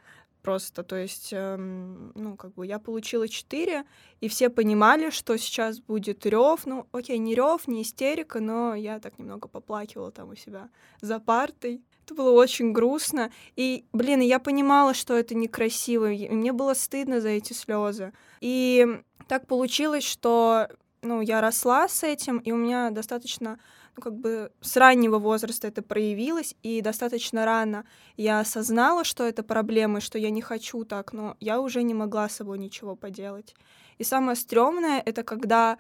просто. 0.43 0.83
То 0.83 0.97
есть, 0.97 1.33
эм, 1.33 2.13
ну, 2.15 2.37
как 2.37 2.55
бы 2.55 2.67
я 2.67 2.79
получила 2.79 3.29
4, 3.29 3.85
и 4.21 4.29
все 4.29 4.51
понимали, 4.51 5.11
что 5.11 5.37
сейчас 5.39 5.81
будет 5.81 6.27
рев. 6.27 6.67
Ну, 6.67 6.87
окей, 6.93 7.19
не 7.19 7.35
рев, 7.35 7.69
не 7.69 7.83
истерика, 7.83 8.41
но 8.41 8.75
я 8.75 9.01
так 9.01 9.19
немного 9.19 9.49
поплакивала 9.49 10.11
там 10.11 10.31
у 10.31 10.35
себя 10.35 10.69
за 11.01 11.19
партой. 11.21 11.83
Это 12.05 12.15
было 12.15 12.33
очень 12.33 12.73
грустно. 12.73 13.31
И, 13.57 13.85
блин, 13.93 14.21
я 14.21 14.39
понимала, 14.39 14.93
что 14.93 15.17
это 15.17 15.35
некрасиво. 15.35 16.11
И 16.11 16.29
мне 16.29 16.53
было 16.53 16.75
стыдно 16.75 17.21
за 17.21 17.31
эти 17.31 17.53
слезы. 17.53 18.13
И 18.41 19.01
так 19.29 19.47
получилось, 19.47 20.05
что 20.05 20.69
ну, 21.03 21.21
я 21.21 21.41
росла 21.41 21.89
с 21.89 22.03
этим, 22.05 22.39
и 22.39 22.53
у 22.53 22.57
меня 22.57 22.91
достаточно 22.91 23.59
ну, 23.97 24.03
как 24.03 24.15
бы 24.15 24.51
с 24.61 24.77
раннего 24.77 25.19
возраста 25.19 25.69
это 25.69 25.83
проявилось, 25.83 26.55
и 26.63 26.81
достаточно 26.81 27.45
рано 27.45 27.85
я 28.17 28.41
осознала, 28.41 29.05
что 29.05 29.25
это 29.25 29.43
проблема, 29.43 30.01
что 30.01 30.19
я 30.19 30.31
не 30.31 30.41
хочу 30.41 30.85
так, 30.85 31.13
но 31.13 31.37
я 31.41 31.61
уже 31.61 31.83
не 31.83 31.95
могла 31.95 32.29
с 32.29 32.37
собой 32.37 32.59
ничего 32.59 32.97
поделать. 32.97 33.55
И 33.99 34.05
самое 34.05 34.37
стрёмное— 34.37 35.03
это 35.07 35.23
когда 35.23 35.79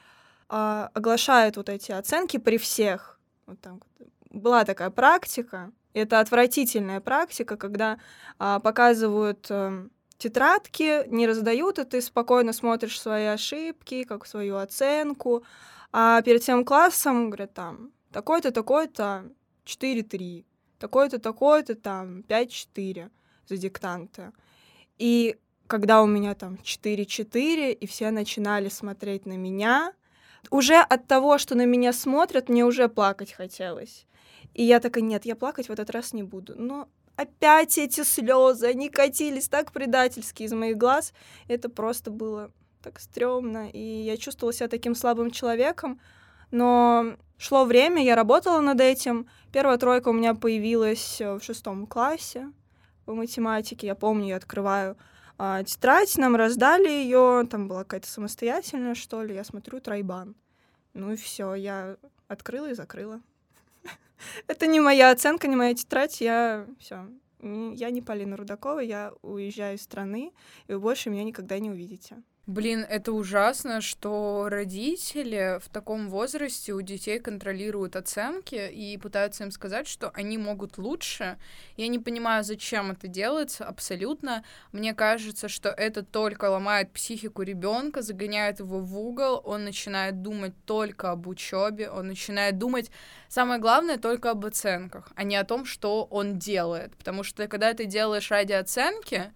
э, 0.49 0.88
оглашают 0.95 1.57
вот 1.57 1.69
эти 1.69 1.92
оценки 1.92 2.37
при 2.37 2.59
всех. 2.59 3.19
Вот 3.47 3.61
там 3.61 3.81
была 4.31 4.64
такая 4.64 4.90
практика, 4.90 5.73
это 5.95 6.21
отвратительная 6.21 7.00
практика, 7.00 7.57
когда 7.57 7.99
э, 8.38 8.59
показывают 8.62 9.47
э, 9.50 9.88
тетрадки, 10.19 11.07
не 11.09 11.26
раздают, 11.26 11.78
и 11.78 11.85
ты 11.85 12.00
спокойно 12.00 12.52
смотришь 12.52 13.00
свои 13.00 13.25
ошибки, 13.25 14.04
как 14.04 14.26
свою 14.26 14.57
оценку, 14.57 15.42
а 15.92 16.23
перед 16.23 16.42
тем 16.42 16.64
классом 16.64 17.31
говорят 17.31 17.54
там, 17.54 17.90
такой-то, 18.12 18.52
такой-то 18.52 19.31
4-3, 19.64 20.45
такой-то, 20.78 21.19
такой-то 21.19 21.75
там 21.75 22.21
5-4 22.28 23.11
за 23.49 23.57
диктанты. 23.57 24.33
И 24.99 25.37
когда 25.66 26.02
у 26.02 26.07
меня 26.07 26.35
там 26.35 26.59
4-4, 26.62 27.73
и 27.73 27.87
все 27.87 28.11
начинали 28.11 28.69
смотреть 28.69 29.26
на 29.26 29.37
меня, 29.37 29.92
уже 30.50 30.76
от 30.76 31.07
того, 31.07 31.38
что 31.38 31.54
на 31.54 31.64
меня 31.64 31.92
смотрят, 31.92 32.49
мне 32.49 32.64
уже 32.64 32.88
плакать 32.88 33.33
хотелось. 33.33 34.07
И 34.54 34.64
я 34.64 34.81
такая, 34.81 35.02
нет, 35.02 35.25
я 35.25 35.37
плакать 35.37 35.69
в 35.69 35.73
этот 35.73 35.90
раз 35.90 36.12
не 36.12 36.23
буду. 36.23 36.54
Но 36.57 36.88
опять 37.16 37.78
эти 37.78 38.02
слезы, 38.02 38.66
они 38.66 38.90
катились 38.90 39.49
так 39.49 39.73
предательски 39.73 40.42
из 40.42 40.52
моих 40.52 40.76
глаз. 40.76 41.14
Это 41.49 41.69
просто 41.69 42.11
было 42.11 42.50
так 42.83 43.00
стрёмно. 43.00 43.71
И 43.71 43.81
я 43.81 44.16
чувствовала 44.16 44.52
себя 44.52 44.69
таким 44.69 44.95
слабым 44.95 45.31
человеком. 45.31 46.00
Но 46.52 47.16
шло 47.38 47.64
время, 47.64 48.04
я 48.04 48.14
работала 48.14 48.61
над 48.61 48.80
этим. 48.80 49.26
Первая 49.52 49.78
тройка 49.78 50.11
у 50.11 50.12
меня 50.12 50.35
появилась 50.35 51.21
э, 51.21 51.35
в 51.35 51.42
шестом 51.42 51.87
классе 51.87 52.52
по 53.06 53.14
математике. 53.14 53.88
Я 53.88 53.94
помню, 53.94 54.28
я 54.28 54.37
открываю 54.37 54.97
а, 55.38 55.64
тетрадь, 55.64 56.16
нам 56.18 56.37
раздали 56.37 56.88
ее, 56.88 57.47
там 57.50 57.68
была 57.68 57.85
какая-то 57.85 58.06
самостоятельная, 58.06 58.94
что 58.94 59.23
ли. 59.23 59.35
Я 59.35 59.44
смотрю, 59.44 59.80
тройбан. 59.80 60.37
Ну 60.92 61.12
и 61.12 61.16
все, 61.16 61.54
я 61.54 61.97
открыла 62.28 62.71
и 62.71 62.75
закрыла. 62.75 63.21
Это 64.47 64.66
не 64.66 64.78
моя 64.78 65.11
оценка, 65.11 65.49
не 65.49 65.56
моя 65.56 65.75
тетрадь, 65.75 66.21
я 66.21 66.66
все. 66.78 67.09
Я 67.40 67.90
не 67.90 68.02
Полина 68.02 68.37
Рудакова, 68.37 68.78
я 68.78 69.12
уезжаю 69.23 69.76
из 69.76 69.82
страны, 69.82 70.32
и 70.68 70.75
вы 70.75 70.80
больше 70.80 71.11
меня 71.11 71.25
никогда 71.25 71.59
не 71.59 71.71
увидите. 71.71 72.23
Блин, 72.49 72.84
это 72.88 73.12
ужасно, 73.12 73.80
что 73.80 74.49
родители 74.49 75.61
в 75.62 75.68
таком 75.68 76.08
возрасте 76.08 76.72
у 76.72 76.80
детей 76.80 77.20
контролируют 77.20 77.94
оценки 77.94 78.68
и 78.68 78.99
пытаются 78.99 79.44
им 79.44 79.52
сказать, 79.52 79.87
что 79.87 80.11
они 80.12 80.38
могут 80.38 80.76
лучше. 80.76 81.38
Я 81.76 81.87
не 81.87 82.00
понимаю, 82.00 82.42
зачем 82.42 82.90
это 82.90 83.06
делается 83.06 83.64
абсолютно. 83.64 84.42
Мне 84.72 84.92
кажется, 84.92 85.49
что 85.49 85.68
это 85.68 86.02
только 86.02 86.50
ломает 86.50 86.90
психику 86.90 87.42
ребенка, 87.42 88.02
загоняет 88.02 88.58
его 88.58 88.80
в 88.80 88.99
угол, 88.99 89.40
он 89.44 89.62
начинает 89.62 90.20
думать 90.22 90.54
только 90.66 91.12
об 91.12 91.28
учебе, 91.28 91.90
он 91.90 92.08
начинает 92.08 92.58
думать, 92.58 92.90
самое 93.28 93.61
главное, 93.61 93.99
только 93.99 94.32
об 94.32 94.44
оценках, 94.44 95.12
а 95.14 95.22
не 95.22 95.37
о 95.37 95.44
том, 95.44 95.64
что 95.64 96.06
он 96.11 96.40
делает. 96.40 96.96
Потому 96.96 97.22
что 97.22 97.46
когда 97.46 97.72
ты 97.72 97.84
делаешь 97.84 98.32
ради 98.32 98.52
оценки, 98.52 99.32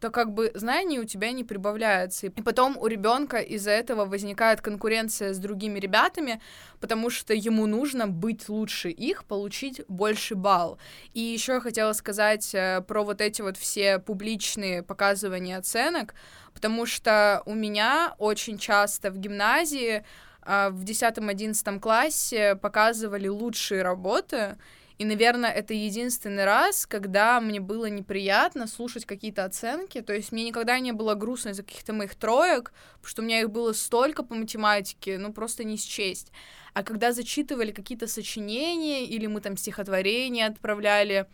то 0.00 0.10
как 0.10 0.32
бы 0.32 0.50
знаний 0.54 1.00
у 1.00 1.04
тебя 1.04 1.32
не 1.32 1.42
прибавляется. 1.42 2.26
И 2.26 2.30
потом 2.42 2.76
у 2.76 2.86
ребенка 2.86 3.38
из-за 3.38 3.70
этого 3.70 4.04
возникает 4.04 4.60
конкуренция 4.60 5.32
с 5.32 5.38
другими 5.38 5.78
ребятами, 5.78 6.40
потому 6.80 7.08
что 7.10 7.32
ему 7.32 7.66
нужно 7.66 8.06
быть 8.06 8.48
лучше 8.48 8.90
их, 8.90 9.24
получить 9.24 9.82
больше 9.88 10.34
балл. 10.34 10.78
И 11.14 11.20
еще 11.20 11.54
я 11.54 11.60
хотела 11.60 11.92
сказать 11.92 12.54
э, 12.54 12.82
про 12.86 13.04
вот 13.04 13.20
эти 13.20 13.40
вот 13.40 13.56
все 13.56 13.98
публичные 13.98 14.82
показывания 14.82 15.56
оценок, 15.56 16.14
потому 16.52 16.84
что 16.84 17.42
у 17.46 17.54
меня 17.54 18.14
очень 18.18 18.58
часто 18.58 19.10
в 19.10 19.16
гимназии 19.16 20.04
э, 20.44 20.68
в 20.70 20.84
10-11 20.84 21.80
классе 21.80 22.54
показывали 22.56 23.28
лучшие 23.28 23.82
работы, 23.82 24.58
и, 24.98 25.04
наверное, 25.04 25.50
это 25.50 25.74
единственный 25.74 26.46
раз, 26.46 26.86
когда 26.86 27.38
мне 27.40 27.60
было 27.60 27.86
неприятно 27.86 28.66
слушать 28.66 29.04
какие-то 29.04 29.44
оценки. 29.44 30.00
То 30.00 30.14
есть 30.14 30.32
мне 30.32 30.44
никогда 30.44 30.78
не 30.78 30.92
было 30.92 31.14
грустно 31.14 31.50
из-за 31.50 31.62
каких-то 31.62 31.92
моих 31.92 32.14
троек, 32.14 32.72
потому 32.94 33.08
что 33.10 33.22
у 33.22 33.24
меня 33.26 33.40
их 33.40 33.50
было 33.50 33.74
столько 33.74 34.22
по 34.22 34.34
математике, 34.34 35.18
ну 35.18 35.34
просто 35.34 35.64
не 35.64 35.76
счесть. 35.76 36.32
А 36.72 36.82
когда 36.82 37.12
зачитывали 37.12 37.72
какие-то 37.72 38.06
сочинения 38.06 39.04
или 39.04 39.26
мы 39.26 39.42
там 39.42 39.58
стихотворения 39.58 40.46
отправляли, 40.46 41.26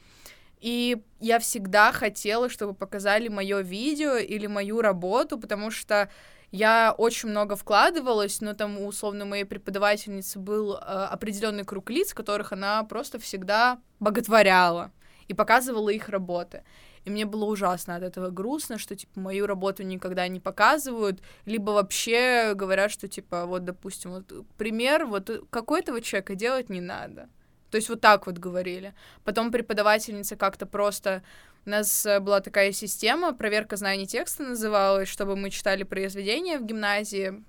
и 0.60 0.98
я 1.20 1.38
всегда 1.38 1.92
хотела, 1.92 2.48
чтобы 2.48 2.74
показали 2.74 3.28
мое 3.28 3.60
видео 3.60 4.16
или 4.16 4.46
мою 4.48 4.80
работу, 4.80 5.38
потому 5.38 5.70
что 5.70 6.10
я 6.52 6.94
очень 6.96 7.30
много 7.30 7.56
вкладывалась, 7.56 8.42
но 8.42 8.52
там 8.52 8.78
условно 8.78 9.24
моей 9.24 9.44
преподавательницы 9.44 10.38
был 10.38 10.74
э, 10.74 10.78
определенный 10.78 11.64
круг 11.64 11.90
лиц, 11.90 12.12
которых 12.12 12.52
она 12.52 12.84
просто 12.84 13.18
всегда 13.18 13.80
боготворяла 14.00 14.92
и 15.28 15.34
показывала 15.34 15.88
их 15.88 16.10
работы. 16.10 16.62
И 17.04 17.10
мне 17.10 17.24
было 17.24 17.46
ужасно 17.46 17.96
от 17.96 18.02
этого 18.02 18.28
грустно, 18.28 18.78
что, 18.78 18.94
типа, 18.94 19.18
мою 19.18 19.46
работу 19.46 19.82
никогда 19.82 20.28
не 20.28 20.40
показывают, 20.40 21.20
либо 21.46 21.70
вообще 21.70 22.52
говорят, 22.54 22.92
что, 22.92 23.08
типа, 23.08 23.46
вот, 23.46 23.64
допустим, 23.64 24.12
вот 24.12 24.30
пример, 24.56 25.06
вот 25.06 25.30
какой-то 25.50 25.92
вот 25.92 26.04
человека 26.04 26.34
делать 26.34 26.68
не 26.68 26.80
надо. 26.80 27.28
То 27.72 27.76
есть 27.76 27.88
вот 27.88 28.02
так 28.02 28.26
вот 28.26 28.36
говорили. 28.36 28.92
Потом 29.24 29.50
преподавательница 29.50 30.36
как-то 30.36 30.66
просто 30.66 31.22
у 31.64 31.70
нас 31.70 32.04
э, 32.04 32.20
была 32.20 32.40
такая 32.40 32.70
система, 32.72 33.32
проверка 33.32 33.76
знаний 33.76 34.06
текста 34.06 34.42
называлась, 34.42 35.08
чтобы 35.08 35.36
мы 35.36 35.48
читали 35.48 35.82
произведения 35.82 36.58
в 36.58 36.66
гимназии 36.66 37.42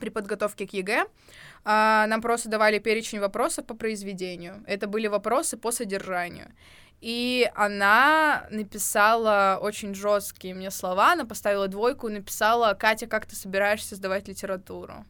при 0.00 0.08
подготовке 0.08 0.66
к 0.66 0.72
ЕГЭ. 0.72 1.04
А, 1.64 2.06
нам 2.06 2.22
просто 2.22 2.48
давали 2.48 2.78
перечень 2.78 3.20
вопросов 3.20 3.66
по 3.66 3.74
произведению. 3.74 4.64
Это 4.66 4.86
были 4.86 5.06
вопросы 5.06 5.58
по 5.58 5.70
содержанию. 5.70 6.50
И 7.02 7.50
она 7.54 8.46
написала 8.50 9.58
очень 9.60 9.94
жесткие 9.94 10.54
мне 10.54 10.70
слова, 10.70 11.12
она 11.12 11.26
поставила 11.26 11.68
двойку 11.68 12.08
и 12.08 12.12
написала 12.12 12.72
«Катя, 12.72 13.06
как 13.06 13.26
ты 13.26 13.36
собираешься 13.36 13.96
сдавать 13.96 14.28
литературу?» 14.28 15.04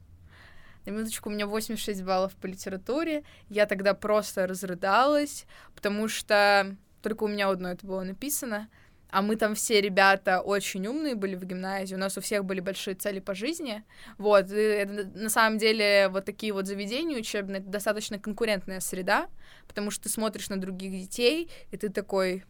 На 0.84 0.90
минуточку, 0.90 1.28
у 1.28 1.32
меня 1.32 1.46
86 1.46 2.02
баллов 2.02 2.34
по 2.34 2.46
литературе. 2.46 3.24
Я 3.48 3.66
тогда 3.66 3.94
просто 3.94 4.46
разрыдалась, 4.46 5.46
потому 5.74 6.08
что 6.08 6.76
только 7.02 7.24
у 7.24 7.28
меня 7.28 7.48
одно 7.48 7.70
это 7.70 7.86
было 7.86 8.02
написано. 8.02 8.68
А 9.12 9.20
мы 9.20 9.36
там 9.36 9.54
все 9.54 9.82
ребята 9.82 10.40
очень 10.40 10.86
умные 10.86 11.14
были 11.14 11.34
в 11.34 11.44
гимназии, 11.44 11.94
у 11.94 11.98
нас 11.98 12.16
у 12.16 12.22
всех 12.22 12.46
были 12.46 12.60
большие 12.60 12.94
цели 12.94 13.20
по 13.20 13.34
жизни. 13.34 13.84
Вот, 14.16 14.50
и 14.50 14.54
это, 14.54 15.04
на 15.14 15.28
самом 15.28 15.58
деле 15.58 16.08
вот 16.08 16.24
такие 16.24 16.54
вот 16.54 16.66
заведения 16.66 17.18
учебные, 17.18 17.60
это 17.60 17.68
достаточно 17.68 18.18
конкурентная 18.18 18.80
среда, 18.80 19.28
потому 19.68 19.90
что 19.90 20.04
ты 20.04 20.08
смотришь 20.08 20.48
на 20.48 20.58
других 20.58 20.92
детей, 20.92 21.50
и 21.70 21.76
ты 21.76 21.90
такой... 21.90 22.44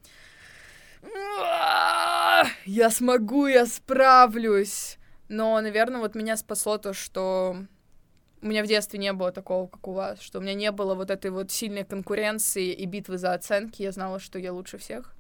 Я 2.64 2.90
смогу, 2.90 3.49
я 3.49 3.66
справлюсь. 3.66 4.99
Но, 5.29 5.61
наверное, 5.61 6.01
вот 6.01 6.14
меня 6.14 6.37
спасло 6.37 6.79
то, 6.79 6.92
что 6.92 7.66
у 8.43 8.47
меня 8.47 8.65
в 8.65 8.67
детстве 8.67 8.99
не 8.99 9.13
было 9.13 9.33
такого, 9.33 9.69
как 9.69 9.87
у 9.87 9.93
вас, 9.93 10.21
что 10.21 10.39
у 10.39 10.43
меня 10.43 10.55
не 10.55 10.71
было 10.73 10.95
вот 10.95 11.11
этой 11.11 11.31
вот 11.31 11.51
сильной 11.51 11.85
конкуренции 11.85 12.73
и 12.73 12.87
битвы 12.87 13.17
за 13.17 13.33
оценки. 13.33 13.83
Я 13.83 13.93
знала, 13.93 14.19
что 14.19 14.39
я 14.39 14.53
лучше 14.53 14.79
всех 14.79 15.15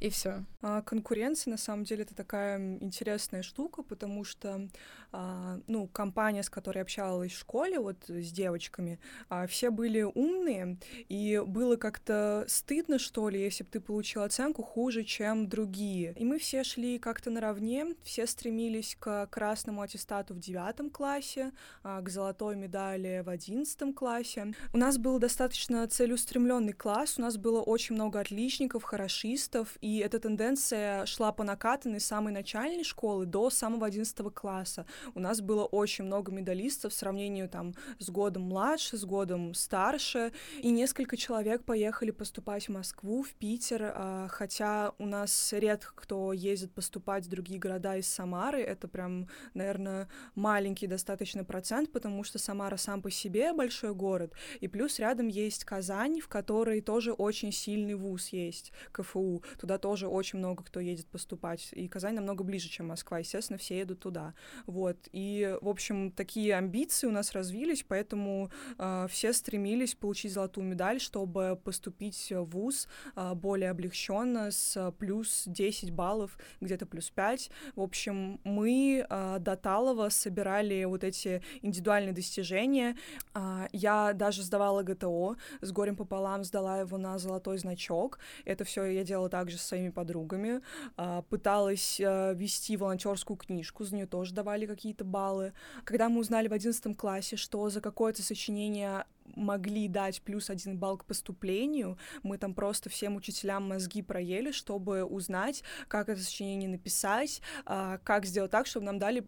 и 0.00 0.08
все. 0.08 0.44
А, 0.62 0.80
конкуренция, 0.82 1.52
на 1.52 1.58
самом 1.58 1.84
деле, 1.84 2.02
это 2.02 2.14
такая 2.14 2.58
интересная 2.80 3.42
штука, 3.42 3.82
потому 3.82 4.24
что, 4.24 4.68
а, 5.12 5.58
ну, 5.66 5.86
компания, 5.88 6.42
с 6.42 6.48
которой 6.48 6.82
общалась 6.82 7.32
в 7.32 7.38
школе, 7.38 7.78
вот 7.78 7.96
с 8.08 8.32
девочками, 8.32 8.98
а, 9.28 9.46
все 9.46 9.70
были 9.70 10.02
умные, 10.02 10.78
и 11.08 11.42
было 11.46 11.76
как-то 11.76 12.44
стыдно, 12.48 12.98
что 12.98 13.28
ли, 13.28 13.40
если 13.40 13.62
бы 13.64 13.70
ты 13.70 13.80
получил 13.80 14.22
оценку 14.22 14.62
хуже, 14.62 15.04
чем 15.04 15.48
другие. 15.48 16.14
И 16.16 16.24
мы 16.24 16.38
все 16.38 16.64
шли 16.64 16.98
как-то 16.98 17.30
наравне, 17.30 17.94
все 18.02 18.26
стремились 18.26 18.96
к 18.98 19.26
красному 19.26 19.82
аттестату 19.82 20.34
в 20.34 20.38
девятом 20.38 20.88
классе, 20.88 21.52
а, 21.82 22.00
к 22.00 22.08
золотой 22.08 22.56
медали 22.56 23.22
в 23.24 23.28
одиннадцатом 23.28 23.92
классе. 23.92 24.54
У 24.72 24.78
нас 24.78 24.96
был 24.96 25.18
достаточно 25.18 25.86
целеустремленный 25.86 26.72
класс, 26.72 27.18
у 27.18 27.20
нас 27.20 27.36
было 27.36 27.60
очень 27.60 27.96
много 27.96 28.20
отличников, 28.20 28.82
хорошистов, 28.82 29.76
и 29.82 29.89
и 29.90 29.98
эта 29.98 30.20
тенденция 30.20 31.04
шла 31.04 31.32
по 31.32 31.42
накатанной 31.42 31.98
с 31.98 32.06
самой 32.06 32.32
начальной 32.32 32.84
школы 32.84 33.26
до 33.26 33.50
самого 33.50 33.86
11 33.86 34.32
класса. 34.32 34.86
У 35.16 35.20
нас 35.20 35.40
было 35.40 35.64
очень 35.64 36.04
много 36.04 36.30
медалистов 36.30 36.92
в 36.92 36.96
сравнении 36.96 37.46
там 37.46 37.74
с 37.98 38.08
годом 38.08 38.42
младше, 38.42 38.96
с 38.96 39.04
годом 39.04 39.52
старше, 39.52 40.32
и 40.62 40.70
несколько 40.70 41.16
человек 41.16 41.64
поехали 41.64 42.12
поступать 42.12 42.68
в 42.68 42.72
Москву, 42.72 43.24
в 43.24 43.34
Питер, 43.34 43.92
а, 43.92 44.28
хотя 44.28 44.92
у 44.98 45.06
нас 45.06 45.52
редко 45.52 45.92
кто 45.96 46.32
ездит 46.32 46.72
поступать 46.72 47.26
в 47.26 47.28
другие 47.28 47.58
города 47.58 47.96
из 47.96 48.06
Самары, 48.06 48.60
это 48.60 48.86
прям, 48.86 49.26
наверное, 49.54 50.08
маленький 50.36 50.86
достаточно 50.86 51.42
процент, 51.42 51.90
потому 51.90 52.22
что 52.22 52.38
Самара 52.38 52.76
сам 52.76 53.02
по 53.02 53.10
себе 53.10 53.52
большой 53.52 53.92
город, 53.92 54.34
и 54.60 54.68
плюс 54.68 55.00
рядом 55.00 55.26
есть 55.26 55.64
Казань, 55.64 56.20
в 56.20 56.28
которой 56.28 56.80
тоже 56.80 57.12
очень 57.12 57.50
сильный 57.50 57.96
вуз 57.96 58.28
есть, 58.28 58.72
КФУ, 58.92 59.42
туда 59.58 59.79
тоже 59.80 60.08
очень 60.08 60.38
много 60.38 60.62
кто 60.62 60.80
едет 60.80 61.06
поступать. 61.06 61.68
И 61.72 61.88
Казань 61.88 62.14
намного 62.14 62.44
ближе, 62.44 62.68
чем 62.68 62.88
Москва. 62.88 63.18
Естественно, 63.18 63.58
все 63.58 63.78
едут 63.78 64.00
туда. 64.00 64.34
Вот. 64.66 64.96
И, 65.12 65.56
в 65.60 65.68
общем, 65.68 66.12
такие 66.12 66.54
амбиции 66.54 67.06
у 67.06 67.10
нас 67.10 67.32
развились, 67.32 67.84
поэтому 67.86 68.50
э, 68.78 69.06
все 69.10 69.32
стремились 69.32 69.94
получить 69.94 70.32
золотую 70.32 70.66
медаль, 70.66 71.00
чтобы 71.00 71.58
поступить 71.62 72.30
в 72.30 72.44
ВУЗ 72.44 72.88
э, 73.16 73.34
более 73.34 73.70
облегченно, 73.70 74.50
с 74.50 74.92
плюс 74.98 75.44
10 75.46 75.90
баллов, 75.92 76.38
где-то 76.60 76.86
плюс 76.86 77.10
5. 77.10 77.50
В 77.76 77.80
общем, 77.80 78.40
мы 78.44 79.06
э, 79.08 79.36
до 79.40 79.56
Талова 79.56 80.08
собирали 80.08 80.84
вот 80.84 81.04
эти 81.04 81.42
индивидуальные 81.62 82.12
достижения. 82.12 82.96
Э, 83.34 83.66
я 83.72 84.12
даже 84.12 84.42
сдавала 84.42 84.82
ГТО, 84.82 85.36
с 85.60 85.72
горем 85.72 85.96
пополам 85.96 86.44
сдала 86.44 86.80
его 86.80 86.98
на 86.98 87.18
золотой 87.18 87.58
значок. 87.58 88.18
Это 88.44 88.64
все 88.64 88.84
я 88.84 89.04
делала 89.04 89.28
также 89.28 89.58
с 89.58 89.69
своими 89.70 89.90
подругами, 89.90 90.60
а, 90.96 91.22
пыталась 91.22 92.00
а, 92.00 92.32
вести 92.32 92.76
волонтерскую 92.76 93.36
книжку, 93.36 93.84
за 93.84 93.94
нее 93.94 94.06
тоже 94.06 94.34
давали 94.34 94.66
какие-то 94.66 95.04
баллы. 95.04 95.52
Когда 95.84 96.08
мы 96.08 96.20
узнали 96.20 96.48
в 96.48 96.52
одиннадцатом 96.52 96.94
классе, 96.94 97.36
что 97.36 97.70
за 97.70 97.80
какое-то 97.80 98.22
сочинение 98.22 99.04
могли 99.36 99.88
дать 99.88 100.22
плюс 100.22 100.50
один 100.50 100.76
балл 100.76 100.98
к 100.98 101.04
поступлению. 101.04 101.98
Мы 102.22 102.36
там 102.36 102.54
просто 102.54 102.90
всем 102.90 103.16
учителям 103.16 103.68
мозги 103.68 104.02
проели, 104.02 104.50
чтобы 104.50 105.04
узнать, 105.04 105.62
как 105.88 106.08
это 106.08 106.20
сочинение 106.20 106.68
написать, 106.68 107.40
а, 107.64 107.98
как 107.98 108.26
сделать 108.26 108.50
так, 108.50 108.66
чтобы 108.66 108.86
нам 108.86 108.98
дали 108.98 109.24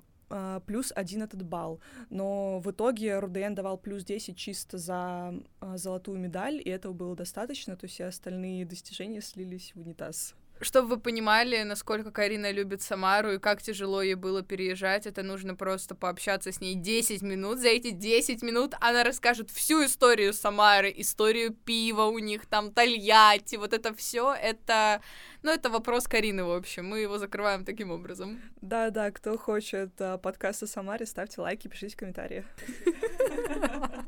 плюс 0.67 0.93
один 0.95 1.23
этот 1.23 1.43
балл. 1.43 1.81
Но 2.11 2.61
в 2.61 2.71
итоге 2.71 3.19
РУДН 3.19 3.55
давал 3.55 3.79
плюс 3.79 4.05
10 4.05 4.37
чисто 4.37 4.79
за 4.79 5.35
золотую 5.75 6.19
медаль, 6.19 6.57
и 6.57 6.69
этого 6.71 6.93
было 6.93 7.15
достаточно, 7.17 7.77
то 7.77 7.85
есть 7.85 7.95
все 7.95 8.07
остальные 8.07 8.65
достижения 8.65 9.21
слились 9.21 9.73
в 9.75 9.81
унитаз. 9.81 10.35
Чтобы 10.65 10.89
вы 10.89 11.01
понимали, 11.01 11.63
насколько 11.63 12.11
Карина 12.11 12.51
любит 12.51 12.83
Самару 12.83 13.33
и 13.33 13.39
как 13.39 13.63
тяжело 13.63 14.03
ей 14.03 14.15
было 14.15 14.43
переезжать, 14.43 15.07
это 15.07 15.23
нужно 15.23 15.55
просто 15.55 15.95
пообщаться 15.95 16.53
с 16.53 16.61
ней 16.61 16.75
10 16.75 17.23
минут. 17.23 17.59
За 17.59 17.69
эти 17.69 17.91
10 17.91 18.43
минут 18.43 18.75
она 18.81 19.05
расскажет 19.05 19.51
всю 19.51 19.85
историю 19.85 20.33
Самары, 20.33 20.93
историю 20.97 21.55
пива 21.55 22.05
у 22.05 22.19
них, 22.19 22.47
там, 22.47 22.73
Тольятти, 22.73 23.57
вот 23.57 23.73
это 23.73 23.95
все, 23.95 24.35
это... 24.35 25.01
Ну, 25.43 25.51
это 25.51 25.71
вопрос 25.71 26.07
Карины, 26.07 26.45
в 26.45 26.53
общем. 26.53 26.87
Мы 26.87 27.01
его 27.01 27.19
закрываем 27.19 27.65
таким 27.65 27.91
образом. 27.91 28.41
Да-да, 28.61 29.11
кто 29.11 29.37
хочет 29.37 29.91
а, 30.01 30.17
подкаст 30.19 30.63
о 30.63 30.69
Самаре, 30.69 31.05
ставьте 31.05 31.41
лайки, 31.41 31.67
пишите 31.67 31.97
комментарии. 31.97 32.45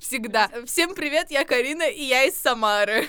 Всегда. 0.00 0.50
Всем 0.66 0.94
привет, 0.94 1.30
я 1.30 1.44
Карина, 1.44 1.82
и 1.82 2.02
я 2.02 2.24
из 2.24 2.34
Самары. 2.40 3.08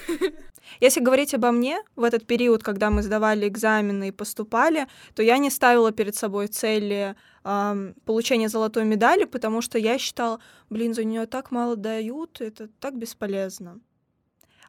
Если 0.80 1.02
говорить 1.02 1.34
обо 1.34 1.52
мне, 1.52 1.82
в 1.96 2.04
этот 2.04 2.26
период, 2.26 2.64
когда 2.64 2.90
мы 2.90 3.04
сдавали 3.04 3.48
экзамены 3.48 4.08
и 4.08 4.12
поступали, 4.12 4.88
то 5.14 5.22
я 5.22 5.38
не 5.38 5.50
ставила 5.50 5.92
перед 5.92 6.16
собой 6.16 6.48
цели 6.48 7.16
э, 7.44 7.94
получения 8.06 8.50
золотой 8.50 8.86
медали, 8.86 9.26
потому 9.26 9.62
что 9.62 9.78
я 9.78 9.98
считала, 9.98 10.40
блин, 10.70 10.94
за 10.94 11.04
нее 11.04 11.26
так 11.26 11.52
мало 11.52 11.76
дают, 11.76 12.42
это 12.42 12.68
так 12.80 12.98
бесполезно. 12.98 13.80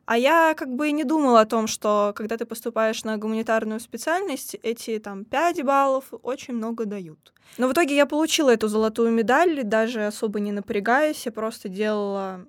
А 0.07 0.19
я 0.19 0.55
как 0.55 0.75
бы 0.75 0.93
не 0.93 1.05
думала 1.05 1.41
о 1.41 1.47
том, 1.47 1.67
что 1.67 2.13
когда 2.15 2.37
ты 2.37 2.45
поступаешь 2.45 3.05
на 3.05 3.17
гуманитарную 3.17 3.81
специальность, 3.81 4.55
эти 4.63 4.99
там 4.99 5.25
5 5.25 5.63
баллов 5.65 6.07
очень 6.23 6.55
много 6.55 6.85
дают. 6.85 7.33
Но 7.57 7.69
в 7.69 7.73
итоге 7.73 7.97
я 7.97 8.07
получила 8.07 8.51
эту 8.51 8.69
золотую 8.69 9.11
медаль, 9.13 9.63
даже 9.65 10.07
особо 10.07 10.41
не 10.41 10.53
напрягаясь, 10.53 11.25
я 11.25 11.33
просто 11.33 11.69
делала 11.69 12.47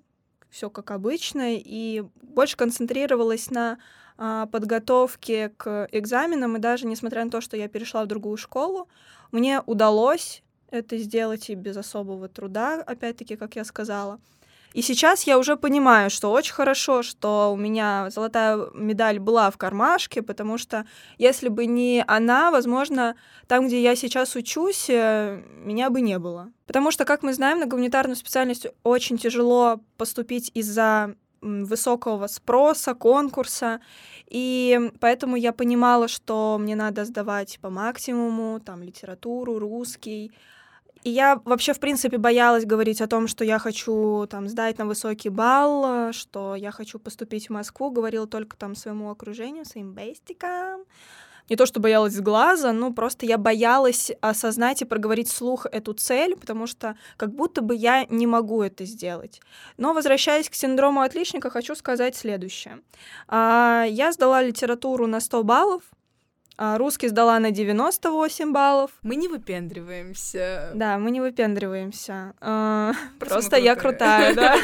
все 0.49 0.69
как 0.69 0.91
обычно 0.91 1.55
и 1.55 2.03
больше 2.21 2.57
концентрировалась 2.57 3.49
на 3.51 3.77
а, 4.17 4.45
подготовке 4.47 5.49
к 5.57 5.87
экзаменам, 5.91 6.55
и 6.57 6.59
даже 6.59 6.87
несмотря 6.87 7.25
на 7.25 7.31
то, 7.31 7.41
что 7.41 7.57
я 7.57 7.67
перешла 7.67 8.03
в 8.03 8.07
другую 8.07 8.37
школу, 8.37 8.87
мне 9.31 9.61
удалось 9.65 10.43
это 10.71 10.97
сделать 10.97 11.49
и 11.49 11.55
без 11.55 11.77
особого 11.77 12.27
труда, 12.27 12.81
опять-таки, 12.81 13.35
как 13.35 13.55
я 13.55 13.65
сказала. 13.65 14.19
И 14.75 14.81
сейчас 14.81 15.23
я 15.23 15.39
уже 15.39 15.55
понимаю, 15.55 16.09
что 16.09 16.33
очень 16.33 16.53
хорошо, 16.53 17.01
что 17.01 17.53
у 17.53 17.55
меня 17.55 18.09
золотая 18.09 18.67
медаль 18.73 19.19
была 19.19 19.49
в 19.49 19.57
кармашке, 19.57 20.21
потому 20.21 20.57
что 20.57 20.85
если 21.17 21.47
бы 21.47 21.65
не 21.65 22.03
она, 22.05 22.51
возможно, 22.51 23.15
там, 23.47 23.67
где 23.67 23.81
я 23.81 23.95
сейчас 23.95 24.35
учусь, 24.35 24.89
э, 24.89 25.41
меня 25.63 25.89
бы 25.89 26.01
не 26.01 26.19
было. 26.19 26.51
Потому 26.67 26.91
что, 26.91 27.05
как 27.05 27.23
мы 27.23 27.33
знаем, 27.33 27.59
на 27.59 27.67
гуманитарную 27.67 28.17
специальность 28.17 28.67
очень 28.83 29.17
тяжело 29.17 29.79
поступить 29.95 30.51
из-за 30.53 31.15
высокого 31.39 32.27
спроса, 32.27 32.95
конкурса, 32.95 33.79
и 34.27 34.91
поэтому 34.99 35.37
я 35.37 35.53
понимала, 35.53 36.09
что 36.09 36.57
мне 36.59 36.75
надо 36.75 37.05
сдавать 37.05 37.59
по 37.61 37.69
максимуму, 37.69 38.59
там, 38.59 38.83
литературу, 38.83 39.57
русский, 39.57 40.33
и 41.05 41.11
я 41.11 41.39
вообще, 41.45 41.73
в 41.73 41.79
принципе, 41.79 42.17
боялась 42.17 42.65
говорить 42.65 42.99
о 42.99 43.07
том, 43.07 43.27
что 43.27 43.45
я 43.45 43.59
хочу 43.59 44.25
там 44.27 44.49
сдать 44.49 44.79
на 44.79 44.87
высокий 44.87 45.29
балл, 45.29 46.11
что 46.11 46.55
я 46.55 46.71
хочу 46.71 46.97
поступить 46.97 47.47
в 47.47 47.53
Москву. 47.53 47.91
Говорила 47.91 48.25
только 48.25 48.57
там 48.57 48.75
своему 48.75 49.11
окружению, 49.11 49.65
своим 49.65 49.93
бестикам. 49.93 50.81
Не 51.47 51.55
то, 51.55 51.67
что 51.67 51.79
боялась 51.79 52.19
глаза, 52.19 52.73
но 52.73 52.91
просто 52.91 53.27
я 53.27 53.37
боялась 53.37 54.11
осознать 54.19 54.81
и 54.81 54.85
проговорить 54.85 55.29
вслух 55.29 55.67
эту 55.71 55.93
цель, 55.93 56.35
потому 56.35 56.65
что 56.65 56.97
как 57.17 57.35
будто 57.35 57.61
бы 57.61 57.75
я 57.75 58.05
не 58.09 58.25
могу 58.25 58.63
это 58.63 58.83
сделать. 58.85 59.41
Но 59.77 59.93
возвращаясь 59.93 60.49
к 60.49 60.55
синдрому 60.55 61.01
отличника, 61.01 61.51
хочу 61.51 61.75
сказать 61.75 62.15
следующее. 62.15 62.79
А, 63.27 63.85
я 63.87 64.11
сдала 64.11 64.41
литературу 64.41 65.05
на 65.05 65.19
100 65.19 65.43
баллов, 65.43 65.83
а 66.57 66.77
русский 66.77 67.07
сдала 67.09 67.39
на 67.39 67.51
98 67.51 68.51
баллов. 68.51 68.91
Мы 69.03 69.15
не 69.15 69.27
выпендриваемся. 69.27 70.71
Да, 70.73 70.97
мы 70.97 71.11
не 71.11 71.21
выпендриваемся. 71.21 72.33
А, 72.39 72.93
просто 73.19 73.57
я 73.57 73.75
крутая, 73.75 74.33
да. 74.35 74.55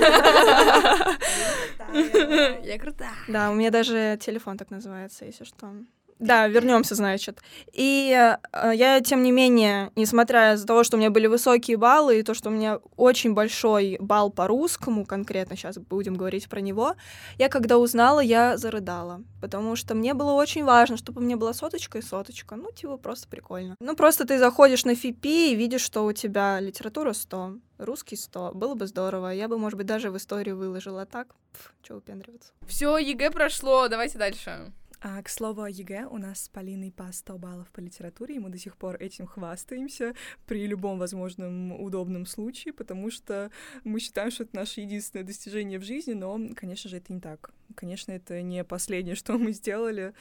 Я 2.63 2.80
крутая. 2.80 3.13
Да, 3.27 3.51
у 3.51 3.56
меня 3.56 3.71
даже 3.71 4.17
телефон 4.21 4.58
так 4.58 4.71
называется, 4.71 5.25
если 5.25 5.43
что. 5.43 5.73
Да, 6.21 6.47
вернемся, 6.47 6.93
значит. 6.93 7.41
И 7.73 8.15
э, 8.15 8.71
я, 8.75 9.01
тем 9.01 9.23
не 9.23 9.31
менее, 9.31 9.91
несмотря 9.95 10.53
из-за 10.53 10.67
того, 10.67 10.84
что 10.84 10.95
у 10.95 10.99
меня 10.99 11.10
были 11.10 11.25
высокие 11.25 11.77
баллы, 11.77 12.19
и 12.19 12.23
то, 12.23 12.36
что 12.36 12.49
у 12.49 12.53
меня 12.53 12.79
очень 12.95 13.34
большой 13.34 13.97
балл 13.99 14.29
по 14.29 14.45
русскому, 14.45 15.03
конкретно 15.03 15.57
сейчас 15.57 15.79
будем 15.79 16.13
говорить 16.13 16.47
про 16.47 16.62
него, 16.62 16.95
я 17.39 17.49
когда 17.49 17.79
узнала, 17.79 18.19
я 18.19 18.55
зарыдала. 18.57 19.23
Потому 19.41 19.75
что 19.75 19.95
мне 19.95 20.13
было 20.13 20.34
очень 20.34 20.63
важно, 20.63 20.95
чтобы 20.95 21.21
у 21.21 21.25
меня 21.25 21.38
была 21.38 21.53
соточка 21.53 21.97
и 21.97 22.03
соточка. 22.03 22.55
Ну, 22.55 22.71
типа, 22.71 22.97
просто 22.97 23.27
прикольно. 23.27 23.75
Ну, 23.79 23.95
просто 23.95 24.27
ты 24.27 24.38
заходишь 24.38 24.86
на 24.86 24.93
ФИПИ 24.93 25.53
и 25.53 25.55
видишь, 25.55 25.81
что 25.81 26.05
у 26.05 26.13
тебя 26.13 26.60
литература 26.60 27.13
100, 27.13 27.55
русский 27.79 28.15
100. 28.15 28.51
Было 28.53 28.75
бы 28.75 28.86
здорово. 28.86 29.34
Я 29.34 29.47
бы, 29.47 29.57
может 29.57 29.77
быть, 29.77 29.88
даже 29.88 30.12
в 30.12 30.17
историю 30.17 30.55
выложила. 30.55 31.07
Так, 31.07 31.34
чего 31.81 31.95
выпендриваться. 31.95 32.51
Все, 32.67 32.99
ЕГЭ 32.99 33.31
прошло, 33.31 33.88
давайте 33.88 34.19
дальше. 34.19 34.71
А, 35.04 35.24
к 35.24 35.30
слову 35.30 35.64
о 35.64 35.70
ЕГЭ, 35.70 36.06
у 36.06 36.20
нас 36.20 36.44
с 36.44 36.50
Полиной 36.50 36.92
по 36.92 37.12
100 37.12 37.40
баллов 37.40 37.72
по 37.72 37.80
литературе, 37.80 38.36
и 38.36 38.40
мы 38.40 38.50
до 38.50 38.60
сих 38.60 38.78
пор 38.78 38.98
этим 38.98 39.26
хвастаемся 39.26 40.14
при 40.46 40.68
любом 40.68 41.00
возможном 41.00 41.72
удобном 41.82 42.28
случае, 42.28 42.72
потому 42.72 43.10
что 43.10 43.50
мы 43.84 44.00
считаем, 44.00 44.30
что 44.30 44.44
это 44.44 44.56
наше 44.56 44.82
единственное 44.82 45.26
достижение 45.26 45.80
в 45.80 45.84
жизни, 45.84 46.14
но, 46.14 46.40
конечно 46.56 46.88
же, 46.88 46.98
это 46.98 47.12
не 47.12 47.20
так. 47.20 47.52
Конечно, 47.74 48.12
это 48.12 48.44
не 48.44 48.64
последнее, 48.64 49.16
что 49.16 49.40
мы 49.40 49.54
сделали. 49.54 50.14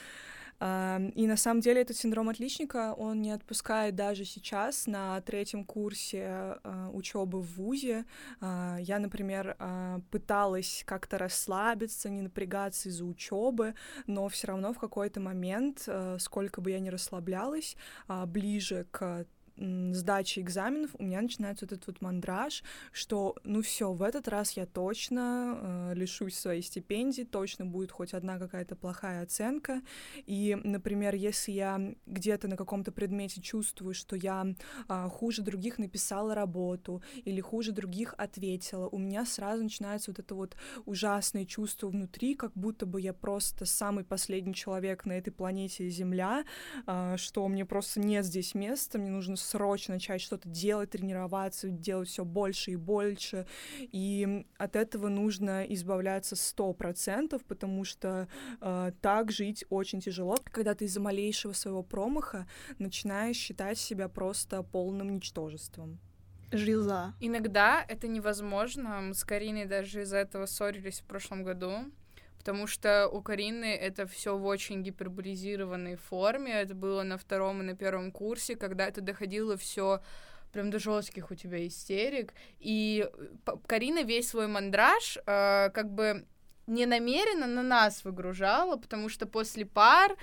И 0.61 1.27
на 1.27 1.37
самом 1.39 1.63
деле 1.63 1.81
этот 1.81 1.97
синдром 1.97 2.29
отличника, 2.29 2.93
он 2.93 3.23
не 3.23 3.31
отпускает 3.31 3.95
даже 3.95 4.27
сейчас 4.27 4.87
на 4.87 5.19
третьем 5.23 5.65
курсе 5.65 6.59
а, 6.63 6.91
учебы 6.93 7.41
в 7.41 7.57
ВУЗе. 7.57 8.05
А, 8.43 8.77
я, 8.79 8.99
например, 8.99 9.57
а, 9.59 10.01
пыталась 10.11 10.83
как-то 10.87 11.17
расслабиться, 11.17 12.11
не 12.11 12.21
напрягаться 12.21 12.91
из-за 12.91 13.07
учебы, 13.07 13.75
но 14.07 14.29
все 14.29 14.49
равно 14.49 14.75
в 14.75 14.79
какой-то 14.79 15.19
момент, 15.21 15.89
сколько 16.19 16.61
бы 16.61 16.73
я 16.73 16.81
ни 16.81 16.91
расслаблялась, 16.91 17.77
ближе 18.27 18.87
к 18.91 19.25
сдачи 19.61 20.41
экзаменов 20.41 20.91
у 20.99 21.03
меня 21.03 21.21
начинается 21.21 21.67
вот 21.67 21.73
этот 21.73 21.87
вот 21.87 22.01
мандраж, 22.01 22.63
что 22.93 23.37
ну 23.45 23.63
все, 23.63 23.93
в 23.93 24.03
этот 24.03 24.27
раз 24.29 24.53
я 24.53 24.67
точно 24.67 25.59
э, 25.61 25.95
лишусь 25.95 26.39
своей 26.39 26.63
стипендии, 26.63 27.23
точно 27.23 27.67
будет 27.67 27.93
хоть 27.93 28.15
одна 28.15 28.39
какая-то 28.39 28.75
плохая 28.75 29.23
оценка. 29.23 29.83
И, 30.27 30.57
например, 30.65 31.15
если 31.15 31.53
я 31.53 31.95
где-то 32.07 32.49
на 32.49 32.57
каком-то 32.57 32.91
предмете 32.91 33.41
чувствую, 33.43 33.95
что 33.95 34.17
я 34.17 34.47
э, 34.89 35.09
хуже 35.11 35.43
других 35.43 35.79
написала 35.79 36.35
работу 36.35 37.03
или 37.25 37.41
хуже 37.41 37.73
других 37.73 38.15
ответила, 38.17 38.89
у 38.89 38.99
меня 38.99 39.27
сразу 39.27 39.63
начинается 39.63 40.11
вот 40.11 40.19
это 40.19 40.35
вот 40.35 40.57
ужасное 40.87 41.45
чувство 41.45 41.89
внутри, 41.89 42.35
как 42.35 42.53
будто 42.55 42.87
бы 42.87 43.01
я 43.01 43.13
просто 43.13 43.67
самый 43.67 44.05
последний 44.05 44.55
человек 44.55 45.05
на 45.05 45.13
этой 45.13 45.31
планете 45.31 45.89
Земля, 45.91 46.45
э, 46.87 47.17
что 47.19 47.47
мне 47.49 47.67
просто 47.67 48.01
нет 48.01 48.25
здесь 48.25 48.55
места, 48.55 48.99
мне 48.99 49.11
нужно 49.11 49.37
срочно 49.51 49.95
начать 49.95 50.21
что-то 50.21 50.49
делать, 50.49 50.91
тренироваться, 50.91 51.69
делать 51.69 52.09
все 52.09 52.25
больше 52.25 52.73
и 52.73 52.77
больше. 52.77 53.47
И 53.79 54.47
от 54.57 54.77
этого 54.77 55.09
нужно 55.09 55.65
избавляться 55.65 56.37
сто 56.37 56.73
процентов, 56.73 57.45
потому 57.45 57.85
что 57.85 58.29
э, 58.61 58.93
так 59.01 59.33
жить 59.33 59.65
очень 59.71 60.01
тяжело, 60.01 60.37
когда 60.45 60.75
ты 60.75 60.85
из-за 60.85 61.01
малейшего 61.01 61.53
своего 61.53 61.83
промаха 61.83 62.47
начинаешь 62.79 63.37
считать 63.37 63.79
себя 63.79 64.09
просто 64.09 64.63
полным 64.63 65.17
ничтожеством. 65.17 65.99
Жиза. 66.53 67.15
Иногда 67.21 67.85
это 67.89 68.09
невозможно. 68.09 69.01
Мы 69.01 69.15
с 69.15 69.23
Кариной 69.25 69.67
даже 69.67 70.03
из-за 70.03 70.17
этого 70.19 70.47
ссорились 70.47 71.01
в 71.01 71.05
прошлом 71.05 71.45
году 71.45 71.85
потому 72.41 72.67
что 72.67 73.07
у 73.07 73.21
Карины 73.21 73.67
это 73.67 74.07
все 74.07 74.35
в 74.35 74.47
очень 74.47 74.83
гиперболизированной 74.83 75.97
форме. 75.97 76.53
Это 76.53 76.75
было 76.75 77.03
на 77.03 77.19
втором 77.19 77.61
и 77.61 77.65
на 77.65 77.77
первом 77.77 78.11
курсе, 78.11 78.57
когда 78.57 78.87
это 78.89 79.03
доходило 79.03 79.59
все 79.59 80.01
прям 80.51 80.71
до 80.71 80.79
жестких 80.79 81.31
у 81.31 81.35
тебя 81.35 81.67
истерик. 81.67 82.33
И 82.59 83.07
э, 83.07 83.57
Карина 83.67 84.05
весь 84.05 84.31
свой 84.31 84.47
мандраж 84.47 85.19
э, 85.19 85.69
как 85.75 85.91
бы 85.93 86.25
не 86.67 86.87
намеренно 86.87 87.47
на 87.47 87.63
нас 87.63 88.05
выгружала, 88.05 88.77
потому 88.77 89.11
что 89.11 89.27
после 89.27 89.67
пар 89.67 90.17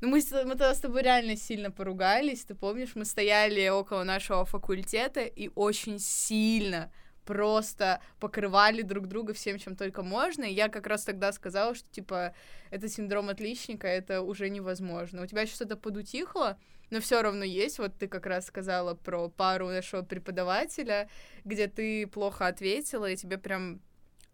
ну, 0.00 0.08
мы, 0.08 0.20
мы 0.44 0.50
тогда 0.50 0.72
с 0.72 0.78
тобой 0.78 1.02
реально 1.02 1.36
сильно 1.36 1.72
поругались, 1.72 2.44
ты 2.44 2.54
помнишь, 2.54 2.94
мы 2.94 3.04
стояли 3.04 3.68
около 3.68 4.04
нашего 4.04 4.44
факультета 4.44 5.22
и 5.22 5.50
очень 5.56 5.98
сильно 5.98 6.92
просто 7.26 8.00
покрывали 8.20 8.82
друг 8.82 9.06
друга 9.08 9.34
всем, 9.34 9.58
чем 9.58 9.76
только 9.76 10.02
можно. 10.02 10.44
И 10.44 10.54
я 10.54 10.68
как 10.68 10.86
раз 10.86 11.04
тогда 11.04 11.32
сказала, 11.32 11.74
что, 11.74 11.90
типа, 11.90 12.34
это 12.70 12.88
синдром 12.88 13.28
отличника, 13.28 13.88
это 13.88 14.22
уже 14.22 14.48
невозможно. 14.48 15.22
У 15.22 15.26
тебя 15.26 15.44
сейчас 15.44 15.60
это 15.60 15.76
подутихло, 15.76 16.56
но 16.90 17.00
все 17.00 17.20
равно 17.20 17.44
есть. 17.44 17.78
Вот 17.78 17.98
ты 17.98 18.08
как 18.08 18.26
раз 18.26 18.46
сказала 18.46 18.94
про 18.94 19.28
пару 19.28 19.66
нашего 19.66 20.02
преподавателя, 20.02 21.10
где 21.44 21.66
ты 21.66 22.06
плохо 22.06 22.46
ответила, 22.46 23.10
и 23.10 23.16
тебе 23.16 23.36
прям 23.36 23.80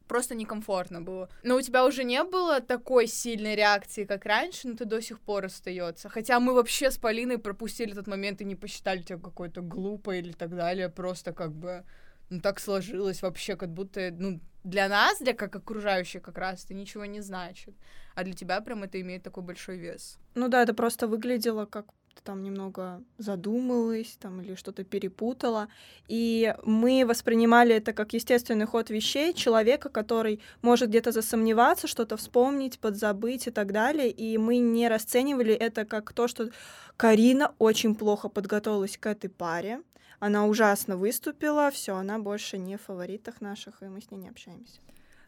просто 0.06 0.34
некомфортно 0.34 1.00
было. 1.00 1.30
Но 1.42 1.56
у 1.56 1.62
тебя 1.62 1.86
уже 1.86 2.04
не 2.04 2.22
было 2.22 2.60
такой 2.60 3.06
сильной 3.06 3.56
реакции, 3.56 4.04
как 4.04 4.26
раньше, 4.26 4.68
но 4.68 4.76
ты 4.76 4.84
до 4.84 5.00
сих 5.00 5.18
пор 5.18 5.46
остается. 5.46 6.10
Хотя 6.10 6.38
мы 6.38 6.52
вообще 6.52 6.90
с 6.90 6.98
Полиной 6.98 7.38
пропустили 7.38 7.92
этот 7.92 8.06
момент 8.06 8.42
и 8.42 8.44
не 8.44 8.54
посчитали 8.54 9.00
тебя 9.00 9.18
какой-то 9.18 9.62
глупой 9.62 10.18
или 10.18 10.32
так 10.32 10.54
далее, 10.54 10.90
просто 10.90 11.32
как 11.32 11.52
бы 11.52 11.84
ну, 12.32 12.40
так 12.40 12.60
сложилось 12.60 13.22
вообще, 13.22 13.56
как 13.56 13.68
будто, 13.68 14.10
ну, 14.18 14.40
для 14.64 14.88
нас, 14.88 15.18
для 15.20 15.34
как 15.34 15.54
окружающих 15.54 16.22
как 16.22 16.38
раз, 16.38 16.64
это 16.64 16.72
ничего 16.72 17.04
не 17.04 17.20
значит. 17.20 17.74
А 18.14 18.24
для 18.24 18.32
тебя 18.32 18.60
прям 18.60 18.84
это 18.84 18.98
имеет 19.00 19.22
такой 19.22 19.42
большой 19.42 19.76
вес. 19.76 20.18
Ну 20.34 20.48
да, 20.48 20.62
это 20.62 20.72
просто 20.72 21.06
выглядело 21.08 21.66
как 21.66 21.86
ты 22.14 22.22
там 22.22 22.42
немного 22.42 23.02
задумалась 23.18 24.16
там 24.20 24.40
или 24.40 24.54
что-то 24.54 24.84
перепутала. 24.84 25.68
И 26.08 26.54
мы 26.62 27.04
воспринимали 27.06 27.74
это 27.74 27.92
как 27.92 28.12
естественный 28.14 28.66
ход 28.66 28.90
вещей 28.90 29.34
человека, 29.34 29.88
который 29.88 30.40
может 30.62 30.88
где-то 30.88 31.12
засомневаться, 31.12 31.86
что-то 31.86 32.16
вспомнить, 32.16 32.78
подзабыть 32.78 33.46
и 33.46 33.50
так 33.50 33.72
далее. 33.72 34.10
И 34.10 34.38
мы 34.38 34.58
не 34.58 34.88
расценивали 34.88 35.54
это 35.54 35.84
как 35.84 36.12
то, 36.12 36.28
что 36.28 36.50
Карина 36.96 37.54
очень 37.58 37.94
плохо 37.94 38.28
подготовилась 38.28 38.96
к 38.98 39.06
этой 39.06 39.28
паре. 39.30 39.80
Она 40.24 40.46
ужасно 40.46 40.96
выступила, 40.96 41.68
все, 41.72 41.96
она 41.96 42.20
больше 42.20 42.56
не 42.56 42.76
в 42.76 42.82
фаворитах 42.82 43.40
наших, 43.40 43.82
и 43.82 43.86
мы 43.86 44.00
с 44.00 44.08
ней 44.12 44.18
не 44.18 44.28
общаемся. 44.28 44.78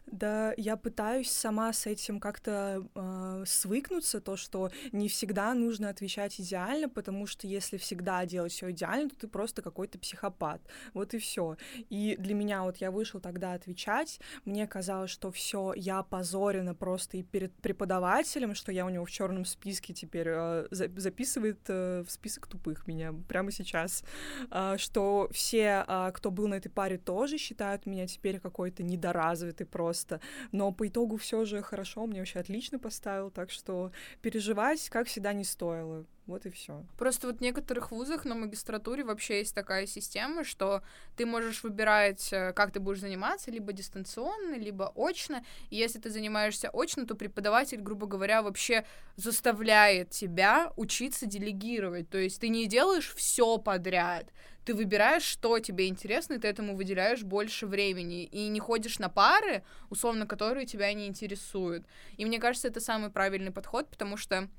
Да, 0.07 0.53
я 0.57 0.77
пытаюсь 0.77 1.31
сама 1.31 1.73
с 1.73 1.87
этим 1.87 2.19
как-то 2.19 2.87
э, 2.93 3.43
свыкнуться, 3.47 4.21
то, 4.21 4.37
что 4.37 4.69
не 4.91 5.09
всегда 5.09 5.53
нужно 5.55 5.89
отвечать 5.89 6.39
идеально, 6.39 6.89
потому 6.89 7.25
что 7.25 7.47
если 7.47 7.77
всегда 7.77 8.23
делать 8.25 8.51
все 8.51 8.69
идеально, 8.69 9.09
то 9.09 9.15
ты 9.15 9.27
просто 9.27 9.63
какой-то 9.63 9.97
психопат. 9.97 10.61
Вот 10.93 11.15
и 11.15 11.17
все. 11.17 11.57
И 11.89 12.15
для 12.19 12.35
меня 12.35 12.63
вот 12.63 12.77
я 12.77 12.91
вышел 12.91 13.19
тогда 13.19 13.53
отвечать, 13.53 14.19
мне 14.45 14.67
казалось, 14.67 15.09
что 15.09 15.31
все, 15.31 15.73
я 15.75 16.03
позорена 16.03 16.75
просто 16.75 17.17
и 17.17 17.23
перед 17.23 17.53
преподавателем, 17.55 18.53
что 18.53 18.71
я 18.71 18.85
у 18.85 18.89
него 18.89 19.05
в 19.05 19.11
черном 19.11 19.43
списке 19.43 19.93
теперь 19.93 20.27
э, 20.29 20.67
записывает 20.69 21.59
э, 21.67 22.03
в 22.07 22.11
список 22.11 22.45
тупых 22.45 22.85
меня 22.85 23.11
прямо 23.27 23.51
сейчас, 23.51 24.03
э, 24.51 24.75
что 24.77 25.29
все, 25.31 25.83
э, 25.87 26.11
кто 26.13 26.29
был 26.29 26.47
на 26.47 26.55
этой 26.55 26.69
паре, 26.69 26.99
тоже 26.99 27.39
считают 27.39 27.87
меня 27.87 28.05
теперь 28.05 28.39
какой-то 28.39 28.83
недоразвитый 28.83 29.65
просто 29.65 29.94
просто. 29.95 30.19
Но 30.51 30.71
по 30.71 30.87
итогу 30.87 31.17
все 31.17 31.45
же 31.45 31.61
хорошо, 31.61 32.05
мне 32.05 32.19
вообще 32.19 32.39
отлично 32.39 32.79
поставил, 32.79 33.31
так 33.31 33.49
что 33.49 33.91
переживать, 34.21 34.89
как 34.89 35.07
всегда, 35.07 35.33
не 35.33 35.43
стоило. 35.43 36.05
Вот 36.27 36.45
и 36.47 36.49
все. 36.49 36.83
Просто 36.97 37.27
вот 37.27 37.37
в 37.37 37.41
некоторых 37.41 37.91
вузах 37.91 38.25
на 38.25 38.33
магистратуре 38.33 39.03
вообще 39.03 39.39
есть 39.39 39.53
такая 39.53 39.85
система, 39.85 40.43
что 40.43 40.81
ты 41.15 41.25
можешь 41.25 41.61
выбирать, 41.61 42.33
э, 42.33 42.51
как 42.53 42.71
ты 42.71 42.79
будешь 42.79 42.99
заниматься, 42.99 43.51
либо 43.51 43.73
дистанционно, 43.73 44.55
либо 44.55 44.91
очно. 44.95 45.45
И 45.69 45.75
если 45.75 45.99
ты 45.99 46.09
занимаешься 46.09 46.71
очно, 46.73 47.05
то 47.05 47.13
преподаватель, 47.13 47.79
грубо 47.79 48.07
говоря, 48.07 48.41
вообще 48.41 48.85
заставляет 49.17 50.09
тебя 50.09 50.73
учиться 50.77 51.27
делегировать. 51.27 52.09
То 52.09 52.17
есть 52.17 52.41
ты 52.41 52.49
не 52.49 52.65
делаешь 52.65 53.13
все 53.15 53.59
подряд 53.59 54.31
ты 54.65 54.73
выбираешь, 54.73 55.21
что 55.21 55.59
тебе 55.59 55.87
интересно, 55.87 56.33
и 56.33 56.39
ты 56.39 56.47
этому 56.47 56.75
выделяешь 56.75 57.21
больше 57.21 57.67
времени, 57.67 58.23
и 58.23 58.47
не 58.47 58.59
ходишь 58.59 58.97
на 58.97 59.09
пары, 59.09 59.63
условно, 59.91 60.25
которые 60.25 60.65
тебя 60.65 60.91
не 60.93 61.05
интересуют. 61.05 61.85
И 62.17 62.25
мне 62.25 62.39
кажется, 62.39 62.67
это 62.67 62.79
самый 62.79 63.11
правильный 63.11 63.51
подход, 63.51 63.87
потому 63.87 64.17
что 64.17 64.49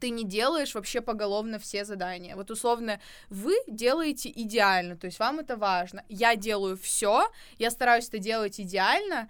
ты 0.00 0.10
не 0.10 0.24
делаешь 0.24 0.74
вообще 0.74 1.00
поголовно 1.00 1.58
все 1.58 1.84
задания. 1.84 2.36
Вот 2.36 2.50
условно, 2.50 3.00
вы 3.30 3.54
делаете 3.66 4.30
идеально, 4.34 4.96
то 4.96 5.06
есть 5.06 5.18
вам 5.18 5.40
это 5.40 5.56
важно. 5.56 6.04
Я 6.08 6.36
делаю 6.36 6.76
все, 6.76 7.30
я 7.58 7.70
стараюсь 7.70 8.08
это 8.08 8.18
делать 8.18 8.60
идеально, 8.60 9.28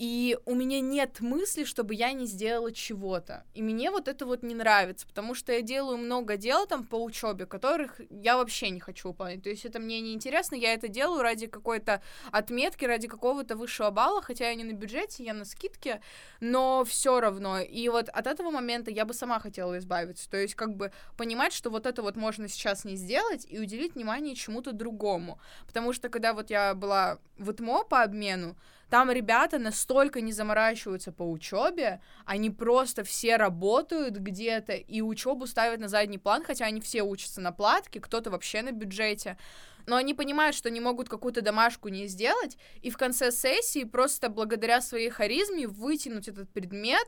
и 0.00 0.38
у 0.46 0.54
меня 0.54 0.80
нет 0.80 1.20
мысли, 1.20 1.64
чтобы 1.64 1.94
я 1.94 2.12
не 2.12 2.24
сделала 2.24 2.72
чего-то. 2.72 3.44
И 3.52 3.60
мне 3.60 3.90
вот 3.90 4.08
это 4.08 4.24
вот 4.24 4.42
не 4.42 4.54
нравится, 4.54 5.06
потому 5.06 5.34
что 5.34 5.52
я 5.52 5.60
делаю 5.60 5.98
много 5.98 6.38
дел 6.38 6.66
там 6.66 6.86
по 6.86 6.96
учебе, 6.96 7.44
которых 7.44 8.00
я 8.08 8.38
вообще 8.38 8.70
не 8.70 8.80
хочу 8.80 9.08
выполнять. 9.08 9.42
То 9.42 9.50
есть 9.50 9.66
это 9.66 9.78
мне 9.78 10.00
не 10.00 10.14
интересно, 10.14 10.54
я 10.54 10.72
это 10.72 10.88
делаю 10.88 11.20
ради 11.20 11.48
какой-то 11.48 12.00
отметки, 12.32 12.86
ради 12.86 13.08
какого-то 13.08 13.56
высшего 13.56 13.90
балла, 13.90 14.22
хотя 14.22 14.48
я 14.48 14.54
не 14.54 14.64
на 14.64 14.72
бюджете, 14.72 15.22
я 15.22 15.34
на 15.34 15.44
скидке, 15.44 16.00
но 16.40 16.82
все 16.86 17.20
равно. 17.20 17.58
И 17.58 17.86
вот 17.90 18.08
от 18.08 18.26
этого 18.26 18.50
момента 18.50 18.90
я 18.90 19.04
бы 19.04 19.12
сама 19.12 19.38
хотела 19.38 19.76
избавиться. 19.76 20.30
То 20.30 20.38
есть 20.38 20.54
как 20.54 20.76
бы 20.76 20.92
понимать, 21.18 21.52
что 21.52 21.68
вот 21.68 21.84
это 21.84 22.00
вот 22.00 22.16
можно 22.16 22.48
сейчас 22.48 22.86
не 22.86 22.96
сделать 22.96 23.46
и 23.46 23.58
уделить 23.58 23.96
внимание 23.96 24.34
чему-то 24.34 24.72
другому. 24.72 25.38
Потому 25.66 25.92
что 25.92 26.08
когда 26.08 26.32
вот 26.32 26.48
я 26.48 26.74
была 26.74 27.18
в 27.36 27.50
ИТМО 27.50 27.84
по 27.84 28.00
обмену, 28.02 28.56
там 28.90 29.10
ребята 29.10 29.58
настолько 29.58 30.20
не 30.20 30.32
заморачиваются 30.32 31.12
по 31.12 31.22
учебе, 31.22 32.00
они 32.26 32.50
просто 32.50 33.04
все 33.04 33.36
работают 33.36 34.16
где-то 34.16 34.72
и 34.72 35.00
учебу 35.00 35.46
ставят 35.46 35.80
на 35.80 35.88
задний 35.88 36.18
план, 36.18 36.42
хотя 36.42 36.66
они 36.66 36.80
все 36.80 37.02
учатся 37.02 37.40
на 37.40 37.52
платке, 37.52 38.00
кто-то 38.00 38.30
вообще 38.30 38.62
на 38.62 38.72
бюджете. 38.72 39.38
Но 39.86 39.96
они 39.96 40.12
понимают, 40.12 40.56
что 40.56 40.70
не 40.70 40.80
могут 40.80 41.08
какую-то 41.08 41.40
домашку 41.40 41.88
не 41.88 42.06
сделать, 42.06 42.58
и 42.82 42.90
в 42.90 42.96
конце 42.96 43.30
сессии 43.30 43.84
просто 43.84 44.28
благодаря 44.28 44.80
своей 44.80 45.08
харизме 45.08 45.66
вытянуть 45.66 46.28
этот 46.28 46.50
предмет, 46.50 47.06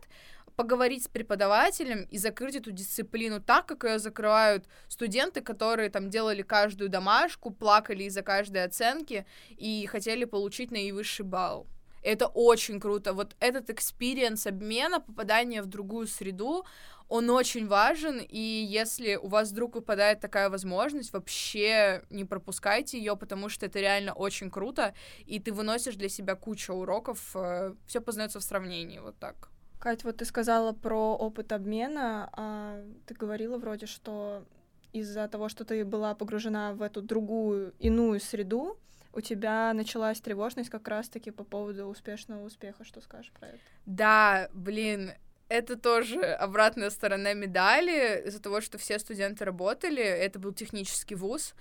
поговорить 0.57 1.05
с 1.05 1.09
преподавателем 1.09 2.07
и 2.11 2.19
закрыть 2.19 2.57
эту 2.57 2.71
дисциплину 2.71 3.41
так, 3.41 3.67
как 3.67 3.85
ее 3.85 3.99
закрывают 3.99 4.67
студенты, 4.89 5.41
которые 5.41 5.91
там 5.91 6.11
делали 6.11 6.43
каждую 6.43 6.91
домашку, 6.91 7.51
плакали 7.51 8.05
из-за 8.05 8.23
каждой 8.23 8.65
оценки 8.65 9.27
и 9.51 9.87
хотели 9.87 10.25
получить 10.25 10.71
наивысший 10.71 11.25
балл. 11.25 11.67
Это 12.03 12.27
очень 12.27 12.81
круто. 12.81 13.13
Вот 13.13 13.37
этот 13.39 13.71
experience 13.71 14.47
обмена, 14.47 15.01
попадания 15.01 15.63
в 15.63 15.67
другую 15.67 16.09
среду, 16.09 16.65
он 17.09 17.31
очень 17.31 17.69
важен, 17.69 18.21
и 18.27 18.39
если 18.39 19.17
у 19.17 19.29
вас 19.29 19.51
вдруг 19.51 19.75
выпадает 19.75 20.21
такая 20.21 20.49
возможность, 20.49 21.13
вообще 21.13 22.03
не 22.11 22.25
пропускайте 22.25 22.97
ее, 22.99 23.17
потому 23.17 23.51
что 23.51 23.67
это 23.67 23.81
реально 23.81 24.15
очень 24.15 24.51
круто, 24.51 24.95
и 25.27 25.39
ты 25.39 25.53
выносишь 25.53 25.97
для 25.97 26.09
себя 26.09 26.35
кучу 26.37 26.73
уроков, 26.73 27.33
э, 27.35 27.75
все 27.87 28.01
познается 28.01 28.41
в 28.41 28.43
сравнении, 28.43 28.99
вот 28.99 29.19
так. 29.19 29.52
Кать, 29.83 30.05
вот 30.05 30.19
ты 30.19 30.25
сказала 30.25 30.73
про 30.73 31.17
опыт 31.17 31.51
обмена, 31.51 32.31
а 32.35 32.81
ты 33.05 33.15
говорила 33.15 33.59
вроде, 33.59 33.87
что 33.87 34.45
из-за 34.93 35.27
того, 35.27 35.49
что 35.49 35.65
ты 35.65 35.85
была 35.85 36.15
погружена 36.15 36.73
в 36.73 36.83
эту 36.83 37.03
другую, 37.03 37.75
иную 37.81 38.21
среду, 38.21 38.79
у 39.13 39.21
тебя 39.21 39.73
началась 39.75 40.21
тревожность 40.21 40.71
как 40.71 40.87
раз-таки 40.87 41.33
по 41.33 41.43
поводу 41.43 41.87
успешного 41.87 42.45
успеха. 42.45 42.85
Что 42.85 43.01
скажешь 43.01 43.33
про 43.33 43.49
это? 43.49 43.59
Да, 43.85 44.49
блин, 44.55 45.11
это 45.49 45.77
тоже 45.77 46.23
обратная 46.23 46.91
сторона 46.91 47.35
медали 47.35 48.23
из-за 48.25 48.41
того, 48.41 48.61
что 48.61 48.79
все 48.79 49.01
студенты 49.01 49.45
работали. 49.45 50.01
Это 50.01 50.39
был 50.39 50.53
технический 50.53 51.17
вуз 51.17 51.57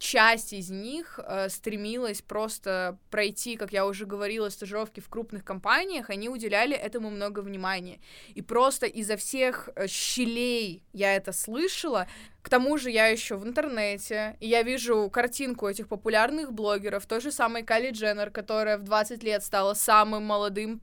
часть 0.00 0.54
из 0.54 0.70
них 0.70 1.20
э, 1.22 1.48
стремилась 1.50 2.22
просто 2.22 2.98
пройти, 3.10 3.56
как 3.56 3.72
я 3.72 3.86
уже 3.86 4.06
говорила, 4.06 4.48
стажировки 4.48 5.00
в 5.00 5.08
крупных 5.08 5.44
компаниях, 5.44 6.08
они 6.08 6.28
уделяли 6.28 6.74
этому 6.74 7.10
много 7.10 7.40
внимания. 7.40 8.00
И 8.34 8.40
просто 8.40 8.86
изо 8.86 9.16
всех 9.16 9.68
э, 9.76 9.86
щелей 9.86 10.82
я 10.94 11.14
это 11.14 11.32
слышала. 11.32 12.08
К 12.40 12.48
тому 12.48 12.78
же 12.78 12.90
я 12.90 13.08
еще 13.08 13.36
в 13.36 13.46
интернете, 13.46 14.36
и 14.40 14.48
я 14.48 14.62
вижу 14.62 15.10
картинку 15.10 15.68
этих 15.68 15.86
популярных 15.86 16.54
блогеров, 16.54 17.04
той 17.04 17.20
же 17.20 17.30
самой 17.30 17.62
Кали 17.62 17.90
Дженнер, 17.90 18.30
которая 18.30 18.78
в 18.78 18.82
20 18.82 19.22
лет 19.22 19.44
стала 19.44 19.74
самым 19.74 20.24
молодым 20.24 20.80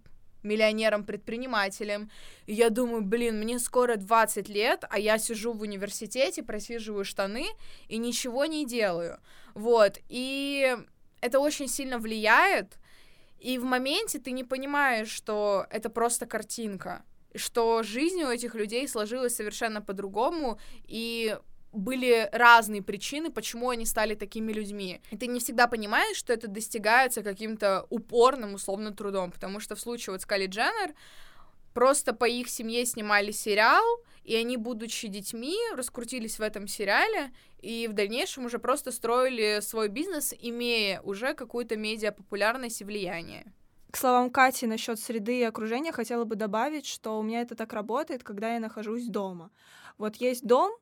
миллионером-предпринимателем. 0.47 2.09
И 2.45 2.53
я 2.53 2.69
думаю, 2.69 3.01
блин, 3.03 3.39
мне 3.39 3.59
скоро 3.59 3.95
20 3.97 4.49
лет, 4.49 4.85
а 4.89 4.97
я 4.97 5.17
сижу 5.17 5.53
в 5.53 5.61
университете, 5.61 6.43
просиживаю 6.43 7.05
штаны 7.05 7.45
и 7.87 7.97
ничего 7.97 8.45
не 8.45 8.65
делаю. 8.65 9.19
Вот, 9.53 9.99
и 10.09 10.75
это 11.21 11.39
очень 11.39 11.67
сильно 11.67 11.97
влияет, 11.99 12.77
и 13.39 13.57
в 13.57 13.63
моменте 13.63 14.19
ты 14.19 14.31
не 14.31 14.43
понимаешь, 14.43 15.09
что 15.09 15.67
это 15.69 15.89
просто 15.89 16.25
картинка, 16.25 17.03
что 17.35 17.83
жизнь 17.83 18.23
у 18.23 18.31
этих 18.31 18.55
людей 18.55 18.87
сложилась 18.87 19.35
совершенно 19.35 19.81
по-другому, 19.81 20.59
и 20.85 21.37
были 21.71 22.29
разные 22.31 22.81
причины, 22.81 23.31
почему 23.31 23.69
они 23.69 23.85
стали 23.85 24.15
такими 24.15 24.51
людьми. 24.51 25.01
И 25.11 25.17
ты 25.17 25.27
не 25.27 25.39
всегда 25.39 25.67
понимаешь, 25.67 26.17
что 26.17 26.33
это 26.33 26.47
достигается 26.47 27.23
каким-то 27.23 27.85
упорным, 27.89 28.53
условно, 28.53 28.93
трудом, 28.93 29.31
потому 29.31 29.59
что 29.59 29.75
в 29.75 29.79
случае 29.79 30.13
вот 30.13 30.21
с 30.21 30.25
Кали 30.25 30.47
Дженнер 30.47 30.95
просто 31.73 32.13
по 32.13 32.25
их 32.25 32.49
семье 32.49 32.85
снимали 32.85 33.31
сериал, 33.31 33.83
и 34.23 34.35
они, 34.35 34.57
будучи 34.57 35.07
детьми, 35.07 35.55
раскрутились 35.75 36.39
в 36.39 36.41
этом 36.41 36.67
сериале, 36.67 37.31
и 37.61 37.87
в 37.87 37.93
дальнейшем 37.93 38.45
уже 38.45 38.59
просто 38.59 38.91
строили 38.91 39.59
свой 39.61 39.87
бизнес, 39.87 40.33
имея 40.39 41.01
уже 41.01 41.33
какую-то 41.33 41.75
медиа-популярность 41.75 42.81
и 42.81 42.83
влияние. 42.83 43.53
К 43.91 43.97
словам 43.97 44.29
Кати 44.29 44.67
насчет 44.67 44.99
среды 44.99 45.39
и 45.39 45.43
окружения 45.43 45.91
хотела 45.91 46.25
бы 46.25 46.35
добавить, 46.35 46.85
что 46.85 47.17
у 47.17 47.23
меня 47.23 47.41
это 47.41 47.55
так 47.55 47.71
работает, 47.73 48.23
когда 48.23 48.53
я 48.53 48.59
нахожусь 48.59 49.07
дома. 49.07 49.49
Вот 49.97 50.17
есть 50.17 50.45
дом, 50.45 50.75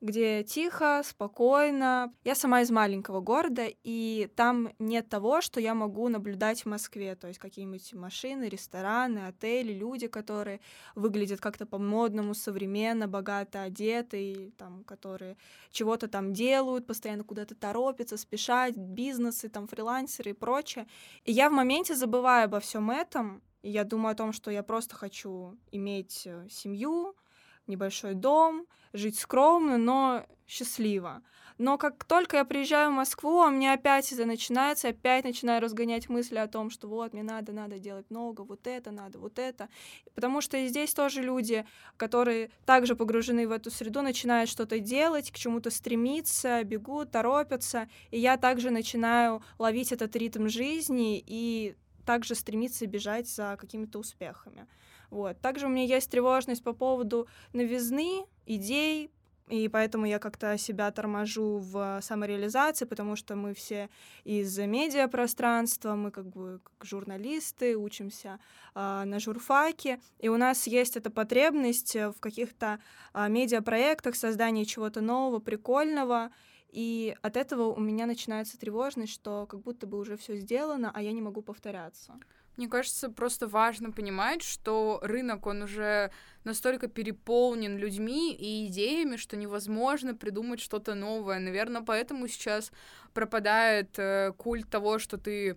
где 0.00 0.42
тихо, 0.42 1.02
спокойно. 1.04 2.12
Я 2.24 2.34
сама 2.34 2.62
из 2.62 2.70
маленького 2.70 3.20
города, 3.20 3.66
и 3.84 4.30
там 4.34 4.70
нет 4.78 5.08
того, 5.08 5.40
что 5.40 5.60
я 5.60 5.74
могу 5.74 6.08
наблюдать 6.08 6.62
в 6.62 6.66
Москве, 6.66 7.14
то 7.16 7.28
есть 7.28 7.38
какие-нибудь 7.38 7.92
машины, 7.92 8.48
рестораны, 8.48 9.26
отели, 9.26 9.72
люди, 9.72 10.06
которые 10.06 10.60
выглядят 10.94 11.40
как-то 11.40 11.66
по-модному, 11.66 12.34
современно, 12.34 13.08
богато 13.08 13.62
одеты, 13.62 14.32
и, 14.32 14.50
там, 14.52 14.84
которые 14.84 15.36
чего-то 15.70 16.08
там 16.08 16.32
делают, 16.32 16.86
постоянно 16.86 17.24
куда-то 17.24 17.54
торопятся, 17.54 18.16
спешат, 18.16 18.76
бизнесы, 18.76 19.48
там, 19.50 19.66
фрилансеры 19.66 20.30
и 20.30 20.34
прочее. 20.34 20.86
И 21.24 21.32
я 21.32 21.50
в 21.50 21.52
моменте 21.52 21.94
забываю 21.94 22.46
обо 22.46 22.60
всем 22.60 22.90
этом, 22.90 23.42
и 23.62 23.70
я 23.70 23.84
думаю 23.84 24.12
о 24.12 24.16
том, 24.16 24.32
что 24.32 24.50
я 24.50 24.62
просто 24.62 24.96
хочу 24.96 25.58
иметь 25.70 26.22
э, 26.24 26.46
семью, 26.50 27.14
небольшой 27.70 28.14
дом, 28.14 28.66
жить 28.92 29.18
скромно, 29.18 29.78
но 29.78 30.26
счастливо. 30.46 31.22
Но 31.60 31.76
как 31.76 32.04
только 32.04 32.38
я 32.38 32.46
приезжаю 32.46 32.90
в 32.90 32.94
Москву, 32.94 33.40
у 33.40 33.50
меня 33.50 33.74
опять 33.74 34.10
это 34.12 34.24
начинается, 34.24 34.88
опять 34.88 35.24
начинаю 35.24 35.60
разгонять 35.60 36.08
мысли 36.08 36.38
о 36.38 36.48
том, 36.48 36.70
что 36.70 36.88
вот, 36.88 37.12
мне 37.12 37.22
надо, 37.22 37.52
надо 37.52 37.78
делать 37.78 38.06
много, 38.08 38.40
вот 38.40 38.66
это 38.66 38.90
надо, 38.90 39.18
вот 39.18 39.38
это. 39.38 39.68
Потому 40.14 40.40
что 40.40 40.56
и 40.56 40.68
здесь 40.68 40.94
тоже 40.94 41.20
люди, 41.20 41.66
которые 41.98 42.50
также 42.64 42.96
погружены 42.96 43.46
в 43.46 43.52
эту 43.52 43.70
среду, 43.70 44.00
начинают 44.00 44.48
что-то 44.48 44.78
делать, 44.78 45.30
к 45.30 45.36
чему-то 45.36 45.70
стремиться, 45.70 46.64
бегут, 46.64 47.10
торопятся. 47.10 47.90
И 48.10 48.18
я 48.18 48.38
также 48.38 48.70
начинаю 48.70 49.42
ловить 49.58 49.92
этот 49.92 50.16
ритм 50.16 50.48
жизни 50.48 51.22
и 51.26 51.76
также 52.06 52.34
стремиться 52.34 52.86
бежать 52.86 53.28
за 53.28 53.58
какими-то 53.60 53.98
успехами. 53.98 54.66
Вот. 55.10 55.40
Также 55.40 55.66
у 55.66 55.68
меня 55.68 55.84
есть 55.84 56.10
тревожность 56.10 56.62
по 56.62 56.72
поводу 56.72 57.26
новизны, 57.52 58.24
идей, 58.46 59.10
и 59.50 59.68
поэтому 59.68 60.06
я 60.06 60.20
как-то 60.20 60.56
себя 60.56 60.90
торможу 60.92 61.58
в 61.58 62.00
самореализации, 62.02 62.84
потому 62.84 63.16
что 63.16 63.34
мы 63.34 63.52
все 63.52 63.90
из 64.22 64.56
медиапространства, 64.56 65.96
мы 65.96 66.12
как 66.12 66.26
бы 66.26 66.60
как 66.62 66.86
журналисты, 66.86 67.76
учимся 67.76 68.38
э, 68.76 69.02
на 69.04 69.18
журфаке, 69.18 70.00
и 70.20 70.28
у 70.28 70.36
нас 70.36 70.68
есть 70.68 70.96
эта 70.96 71.10
потребность 71.10 71.96
в 71.96 72.20
каких-то 72.20 72.78
э, 73.12 73.28
медиапроектах, 73.28 74.14
создании 74.14 74.62
чего-то 74.62 75.00
нового, 75.00 75.40
прикольного, 75.40 76.30
и 76.68 77.16
от 77.20 77.36
этого 77.36 77.72
у 77.72 77.80
меня 77.80 78.06
начинается 78.06 78.56
тревожность, 78.56 79.12
что 79.12 79.46
как 79.46 79.62
будто 79.62 79.88
бы 79.88 79.98
уже 79.98 80.16
все 80.16 80.36
сделано, 80.36 80.92
а 80.94 81.02
я 81.02 81.10
не 81.10 81.20
могу 81.20 81.42
повторяться. 81.42 82.20
Мне 82.60 82.68
кажется, 82.68 83.08
просто 83.08 83.48
важно 83.48 83.90
понимать, 83.90 84.42
что 84.42 85.00
рынок, 85.00 85.46
он 85.46 85.62
уже 85.62 86.10
настолько 86.44 86.88
переполнен 86.88 87.78
людьми 87.78 88.34
и 88.34 88.66
идеями, 88.66 89.16
что 89.16 89.38
невозможно 89.38 90.14
придумать 90.14 90.60
что-то 90.60 90.92
новое. 90.92 91.38
Наверное, 91.38 91.80
поэтому 91.80 92.28
сейчас 92.28 92.70
пропадает 93.14 93.98
э, 93.98 94.32
культ 94.36 94.68
того, 94.68 94.98
что 94.98 95.16
ты 95.16 95.56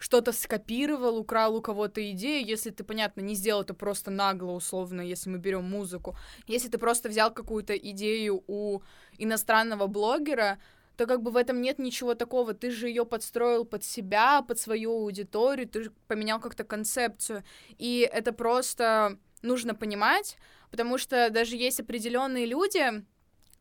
что-то 0.00 0.32
скопировал, 0.32 1.18
украл 1.18 1.54
у 1.54 1.62
кого-то 1.62 2.00
идею, 2.10 2.44
если 2.44 2.70
ты, 2.70 2.82
понятно, 2.82 3.20
не 3.20 3.36
сделал 3.36 3.62
это 3.62 3.74
просто 3.74 4.10
нагло, 4.10 4.50
условно, 4.50 5.02
если 5.02 5.30
мы 5.30 5.38
берем 5.38 5.62
музыку. 5.62 6.16
Если 6.48 6.68
ты 6.68 6.78
просто 6.78 7.08
взял 7.08 7.32
какую-то 7.32 7.76
идею 7.76 8.42
у 8.48 8.82
иностранного 9.18 9.86
блогера, 9.86 10.58
то 11.00 11.06
как 11.06 11.22
бы 11.22 11.30
в 11.30 11.38
этом 11.38 11.62
нет 11.62 11.78
ничего 11.78 12.14
такого. 12.14 12.52
Ты 12.52 12.70
же 12.70 12.86
ее 12.86 13.06
подстроил 13.06 13.64
под 13.64 13.82
себя, 13.82 14.42
под 14.42 14.58
свою 14.58 14.92
аудиторию, 14.92 15.66
ты 15.66 15.90
поменял 16.08 16.38
как-то 16.38 16.62
концепцию. 16.62 17.42
И 17.78 18.06
это 18.12 18.34
просто 18.34 19.16
нужно 19.40 19.74
понимать, 19.74 20.36
потому 20.70 20.98
что 20.98 21.30
даже 21.30 21.56
есть 21.56 21.80
определенные 21.80 22.44
люди, 22.44 23.02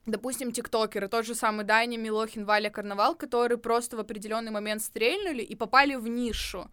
допустим, 0.06 0.52
тиктокеры, 0.52 1.08
тот 1.08 1.26
же 1.26 1.34
самый 1.34 1.64
Дайни, 1.64 1.96
Милохин, 1.96 2.44
Валя 2.44 2.70
Карнавал, 2.70 3.16
которые 3.16 3.58
просто 3.58 3.96
в 3.96 4.02
определенный 4.02 4.52
момент 4.52 4.82
стрельнули 4.82 5.42
и 5.42 5.56
попали 5.56 5.96
в 5.96 6.10
нишу. 6.10 6.70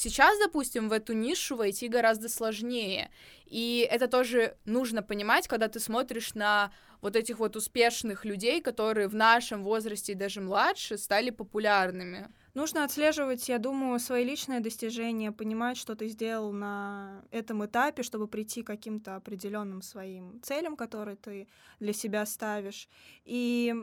Сейчас, 0.00 0.38
допустим, 0.38 0.88
в 0.88 0.92
эту 0.92 1.12
нишу 1.12 1.56
войти 1.56 1.88
гораздо 1.88 2.28
сложнее. 2.28 3.10
И 3.46 3.84
это 3.90 4.06
тоже 4.06 4.56
нужно 4.64 5.02
понимать, 5.02 5.48
когда 5.48 5.66
ты 5.66 5.80
смотришь 5.80 6.34
на 6.34 6.70
вот 7.00 7.16
этих 7.16 7.40
вот 7.40 7.56
успешных 7.56 8.24
людей, 8.24 8.62
которые 8.62 9.08
в 9.08 9.16
нашем 9.16 9.64
возрасте 9.64 10.12
и 10.12 10.14
даже 10.14 10.40
младше 10.40 10.98
стали 10.98 11.30
популярными. 11.30 12.28
Нужно 12.54 12.84
отслеживать, 12.84 13.48
я 13.48 13.58
думаю, 13.58 13.98
свои 13.98 14.24
личные 14.24 14.60
достижения, 14.60 15.32
понимать, 15.32 15.76
что 15.76 15.96
ты 15.96 16.06
сделал 16.06 16.52
на 16.52 17.24
этом 17.32 17.66
этапе, 17.66 18.04
чтобы 18.04 18.28
прийти 18.28 18.62
к 18.62 18.68
каким-то 18.68 19.16
определенным 19.16 19.82
своим 19.82 20.40
целям, 20.42 20.76
которые 20.76 21.16
ты 21.16 21.48
для 21.80 21.92
себя 21.92 22.24
ставишь, 22.24 22.88
и 23.24 23.74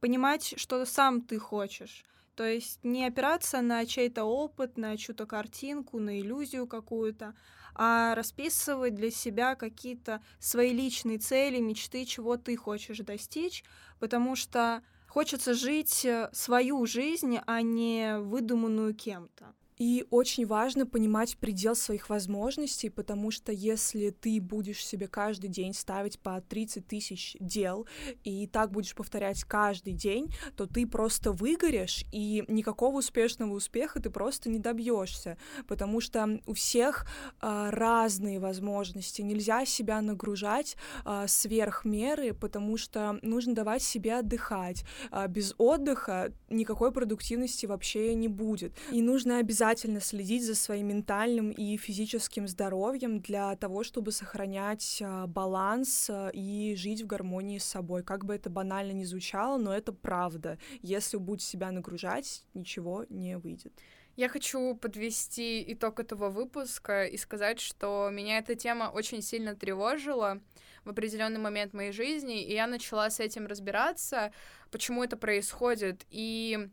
понимать, 0.00 0.54
что 0.56 0.82
сам 0.86 1.20
ты 1.20 1.38
хочешь. 1.38 2.06
То 2.38 2.44
есть 2.44 2.78
не 2.84 3.04
опираться 3.04 3.60
на 3.62 3.84
чей-то 3.84 4.22
опыт, 4.22 4.78
на 4.78 4.96
чью-то 4.96 5.26
картинку, 5.26 5.98
на 5.98 6.20
иллюзию 6.20 6.68
какую-то, 6.68 7.34
а 7.74 8.14
расписывать 8.14 8.94
для 8.94 9.10
себя 9.10 9.56
какие-то 9.56 10.22
свои 10.38 10.72
личные 10.72 11.18
цели, 11.18 11.58
мечты, 11.58 12.04
чего 12.04 12.36
ты 12.36 12.56
хочешь 12.56 12.98
достичь, 12.98 13.64
потому 13.98 14.36
что 14.36 14.84
хочется 15.08 15.52
жить 15.52 16.04
э, 16.04 16.30
свою 16.32 16.86
жизнь, 16.86 17.40
а 17.44 17.60
не 17.60 18.20
выдуманную 18.20 18.94
кем-то. 18.94 19.52
И 19.78 20.04
очень 20.10 20.46
важно 20.46 20.86
понимать 20.86 21.36
предел 21.38 21.74
своих 21.76 22.10
возможностей, 22.10 22.90
потому 22.90 23.30
что 23.30 23.52
если 23.52 24.10
ты 24.10 24.40
будешь 24.40 24.84
себе 24.84 25.06
каждый 25.06 25.48
день 25.48 25.72
ставить 25.72 26.18
по 26.18 26.40
30 26.40 26.86
тысяч 26.86 27.36
дел, 27.40 27.86
и 28.24 28.46
так 28.46 28.72
будешь 28.72 28.94
повторять 28.94 29.44
каждый 29.44 29.92
день, 29.92 30.34
то 30.56 30.66
ты 30.66 30.86
просто 30.86 31.32
выгоришь, 31.32 32.04
и 32.12 32.44
никакого 32.48 32.98
успешного 32.98 33.54
успеха 33.54 34.00
ты 34.00 34.10
просто 34.10 34.50
не 34.50 34.58
добьешься, 34.58 35.36
потому 35.66 36.00
что 36.00 36.40
у 36.46 36.54
всех 36.54 37.06
а, 37.40 37.70
разные 37.70 38.40
возможности. 38.40 39.22
Нельзя 39.22 39.64
себя 39.64 40.00
нагружать 40.00 40.76
а, 41.04 41.28
сверх 41.28 41.84
меры, 41.84 42.34
потому 42.34 42.76
что 42.76 43.18
нужно 43.22 43.54
давать 43.54 43.82
себе 43.82 44.18
отдыхать. 44.18 44.84
А, 45.10 45.28
без 45.28 45.54
отдыха 45.58 46.32
никакой 46.48 46.92
продуктивности 46.92 47.66
вообще 47.66 48.14
не 48.14 48.28
будет. 48.28 48.72
И 48.90 49.02
нужно 49.02 49.38
обязательно 49.38 49.67
обязательно 49.68 50.00
следить 50.00 50.44
за 50.44 50.54
своим 50.54 50.88
ментальным 50.88 51.50
и 51.50 51.76
физическим 51.76 52.48
здоровьем 52.48 53.20
для 53.20 53.54
того, 53.56 53.84
чтобы 53.84 54.12
сохранять 54.12 55.02
а, 55.04 55.26
баланс 55.26 56.08
а, 56.08 56.30
и 56.32 56.74
жить 56.74 57.02
в 57.02 57.06
гармонии 57.06 57.58
с 57.58 57.64
собой. 57.64 58.02
Как 58.02 58.24
бы 58.24 58.34
это 58.34 58.48
банально 58.48 58.92
ни 58.92 59.04
звучало, 59.04 59.58
но 59.58 59.74
это 59.74 59.92
правда. 59.92 60.58
Если 60.80 61.18
будете 61.18 61.46
себя 61.46 61.70
нагружать, 61.70 62.44
ничего 62.54 63.04
не 63.10 63.36
выйдет. 63.36 63.74
Я 64.16 64.30
хочу 64.30 64.74
подвести 64.74 65.62
итог 65.70 66.00
этого 66.00 66.30
выпуска 66.30 67.04
и 67.04 67.18
сказать, 67.18 67.60
что 67.60 68.08
меня 68.10 68.38
эта 68.38 68.54
тема 68.54 68.90
очень 68.92 69.20
сильно 69.20 69.54
тревожила 69.54 70.40
в 70.84 70.90
определенный 70.90 71.40
момент 71.40 71.74
моей 71.74 71.92
жизни, 71.92 72.42
и 72.42 72.54
я 72.54 72.66
начала 72.66 73.10
с 73.10 73.20
этим 73.20 73.46
разбираться, 73.46 74.32
почему 74.70 75.04
это 75.04 75.18
происходит. 75.18 76.06
И 76.08 76.70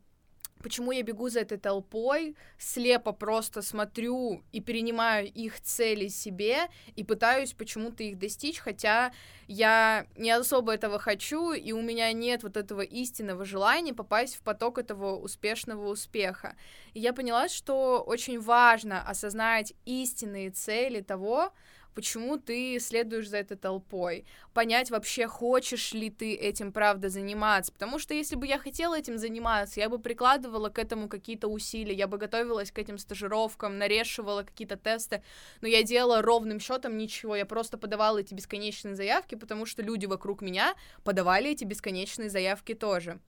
почему 0.61 0.91
я 0.91 1.03
бегу 1.03 1.29
за 1.29 1.41
этой 1.41 1.57
толпой, 1.57 2.35
слепо 2.57 3.11
просто 3.11 3.61
смотрю 3.61 4.43
и 4.51 4.61
перенимаю 4.61 5.31
их 5.31 5.61
цели 5.61 6.07
себе 6.07 6.69
и 6.95 7.03
пытаюсь 7.03 7.53
почему-то 7.53 8.03
их 8.03 8.17
достичь, 8.17 8.59
хотя 8.59 9.11
я 9.47 10.07
не 10.17 10.31
особо 10.31 10.73
этого 10.73 10.97
хочу, 10.97 11.51
и 11.51 11.71
у 11.71 11.81
меня 11.81 12.11
нет 12.13 12.43
вот 12.43 12.57
этого 12.57 12.81
истинного 12.81 13.45
желания 13.45 13.93
попасть 13.93 14.35
в 14.35 14.41
поток 14.41 14.77
этого 14.77 15.15
успешного 15.15 15.87
успеха. 15.89 16.55
И 16.93 16.99
я 16.99 17.13
поняла, 17.13 17.47
что 17.47 18.01
очень 18.01 18.39
важно 18.39 19.07
осознать 19.07 19.73
истинные 19.85 20.49
цели 20.49 21.01
того, 21.01 21.51
почему 21.95 22.37
ты 22.37 22.77
следуешь 22.79 23.29
за 23.29 23.37
этой 23.37 23.57
толпой, 23.57 24.25
понять 24.53 24.91
вообще, 24.91 25.27
хочешь 25.27 25.93
ли 25.93 26.09
ты 26.09 26.35
этим 26.35 26.71
правда 26.71 27.09
заниматься, 27.09 27.71
потому 27.71 27.97
что 27.97 28.13
если 28.13 28.35
бы 28.35 28.45
я 28.45 28.59
хотела 28.59 28.99
этим 28.99 29.17
заниматься, 29.17 29.79
я 29.79 29.89
бы 29.89 29.97
прикладывала 29.97 30.69
к 30.69 30.77
этому 30.77 31.07
какие-то 31.07 31.47
усилия, 31.47 31.95
я 31.95 32.07
бы 32.07 32.17
готовилась 32.17 32.71
к 32.71 32.77
этим 32.77 32.97
стажировкам, 32.97 33.77
нарешивала 33.77 34.43
какие-то 34.43 34.75
тесты, 34.75 35.23
но 35.61 35.67
я 35.67 35.81
делала 35.81 36.21
ровным 36.21 36.59
счетом 36.59 36.97
ничего, 36.97 37.35
я 37.35 37.45
просто 37.45 37.77
подавала 37.77 38.19
эти 38.19 38.33
бесконечные 38.33 38.95
заявки, 38.95 39.35
потому 39.35 39.65
что 39.65 39.81
люди 39.81 40.05
вокруг 40.05 40.41
меня 40.41 40.75
подавали 41.03 41.51
эти 41.51 41.63
бесконечные 41.63 42.29
заявки 42.29 42.73
тоже. 42.73 43.19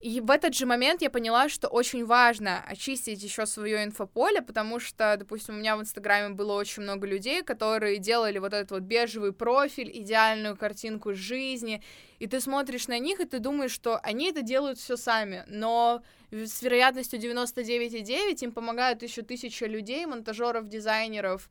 И 0.00 0.20
в 0.20 0.30
этот 0.30 0.54
же 0.54 0.66
момент 0.66 1.02
я 1.02 1.10
поняла, 1.10 1.48
что 1.48 1.68
очень 1.68 2.04
важно 2.04 2.62
очистить 2.66 3.22
еще 3.22 3.46
свое 3.46 3.84
инфополе, 3.84 4.42
потому 4.42 4.78
что, 4.78 5.16
допустим, 5.18 5.56
у 5.56 5.58
меня 5.58 5.76
в 5.76 5.80
Инстаграме 5.80 6.34
было 6.34 6.52
очень 6.52 6.82
много 6.82 7.06
людей, 7.06 7.42
которые 7.42 7.98
делали 7.98 8.38
вот 8.38 8.52
этот 8.52 8.70
вот 8.70 8.82
бежевый 8.82 9.32
профиль, 9.32 9.90
идеальную 9.92 10.56
картинку 10.56 11.14
жизни, 11.14 11.82
и 12.18 12.26
ты 12.26 12.40
смотришь 12.40 12.88
на 12.88 12.98
них, 12.98 13.20
и 13.20 13.24
ты 13.24 13.38
думаешь, 13.40 13.72
что 13.72 13.98
они 13.98 14.30
это 14.30 14.42
делают 14.42 14.78
все 14.78 14.96
сами, 14.96 15.44
но 15.48 16.02
с 16.30 16.62
вероятностью 16.62 17.18
99,9 17.18 18.44
им 18.44 18.52
помогают 18.52 19.02
еще 19.02 19.22
тысяча 19.22 19.66
людей, 19.66 20.06
монтажеров, 20.06 20.68
дизайнеров, 20.68 21.48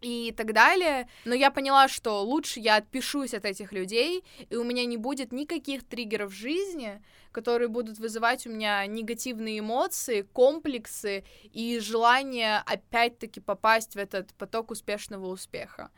и 0.00 0.32
так 0.36 0.52
далее. 0.52 1.08
Но 1.24 1.34
я 1.34 1.50
поняла, 1.50 1.88
что 1.88 2.22
лучше 2.22 2.60
я 2.60 2.76
отпишусь 2.76 3.34
от 3.34 3.44
этих 3.44 3.72
людей, 3.72 4.24
и 4.48 4.56
у 4.56 4.64
меня 4.64 4.84
не 4.86 4.96
будет 4.96 5.32
никаких 5.32 5.86
триггеров 5.86 6.32
в 6.32 6.34
жизни, 6.34 7.02
которые 7.32 7.68
будут 7.68 7.98
вызывать 7.98 8.46
у 8.46 8.50
меня 8.50 8.84
негативные 8.86 9.60
эмоции, 9.60 10.22
комплексы 10.22 11.24
и 11.52 11.78
желание 11.80 12.62
опять-таки 12.66 13.40
попасть 13.40 13.94
в 13.94 13.98
этот 13.98 14.34
поток 14.34 14.70
успешного 14.70 15.26
успеха. 15.26 15.90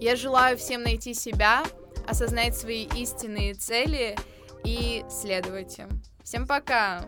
Я 0.00 0.16
желаю 0.16 0.56
всем 0.56 0.82
найти 0.82 1.14
себя, 1.14 1.64
осознать 2.06 2.56
свои 2.56 2.86
истинные 2.96 3.54
цели 3.54 4.16
и 4.64 5.04
следовать 5.10 5.78
им. 5.78 5.88
Всем 6.22 6.46
пока! 6.46 7.04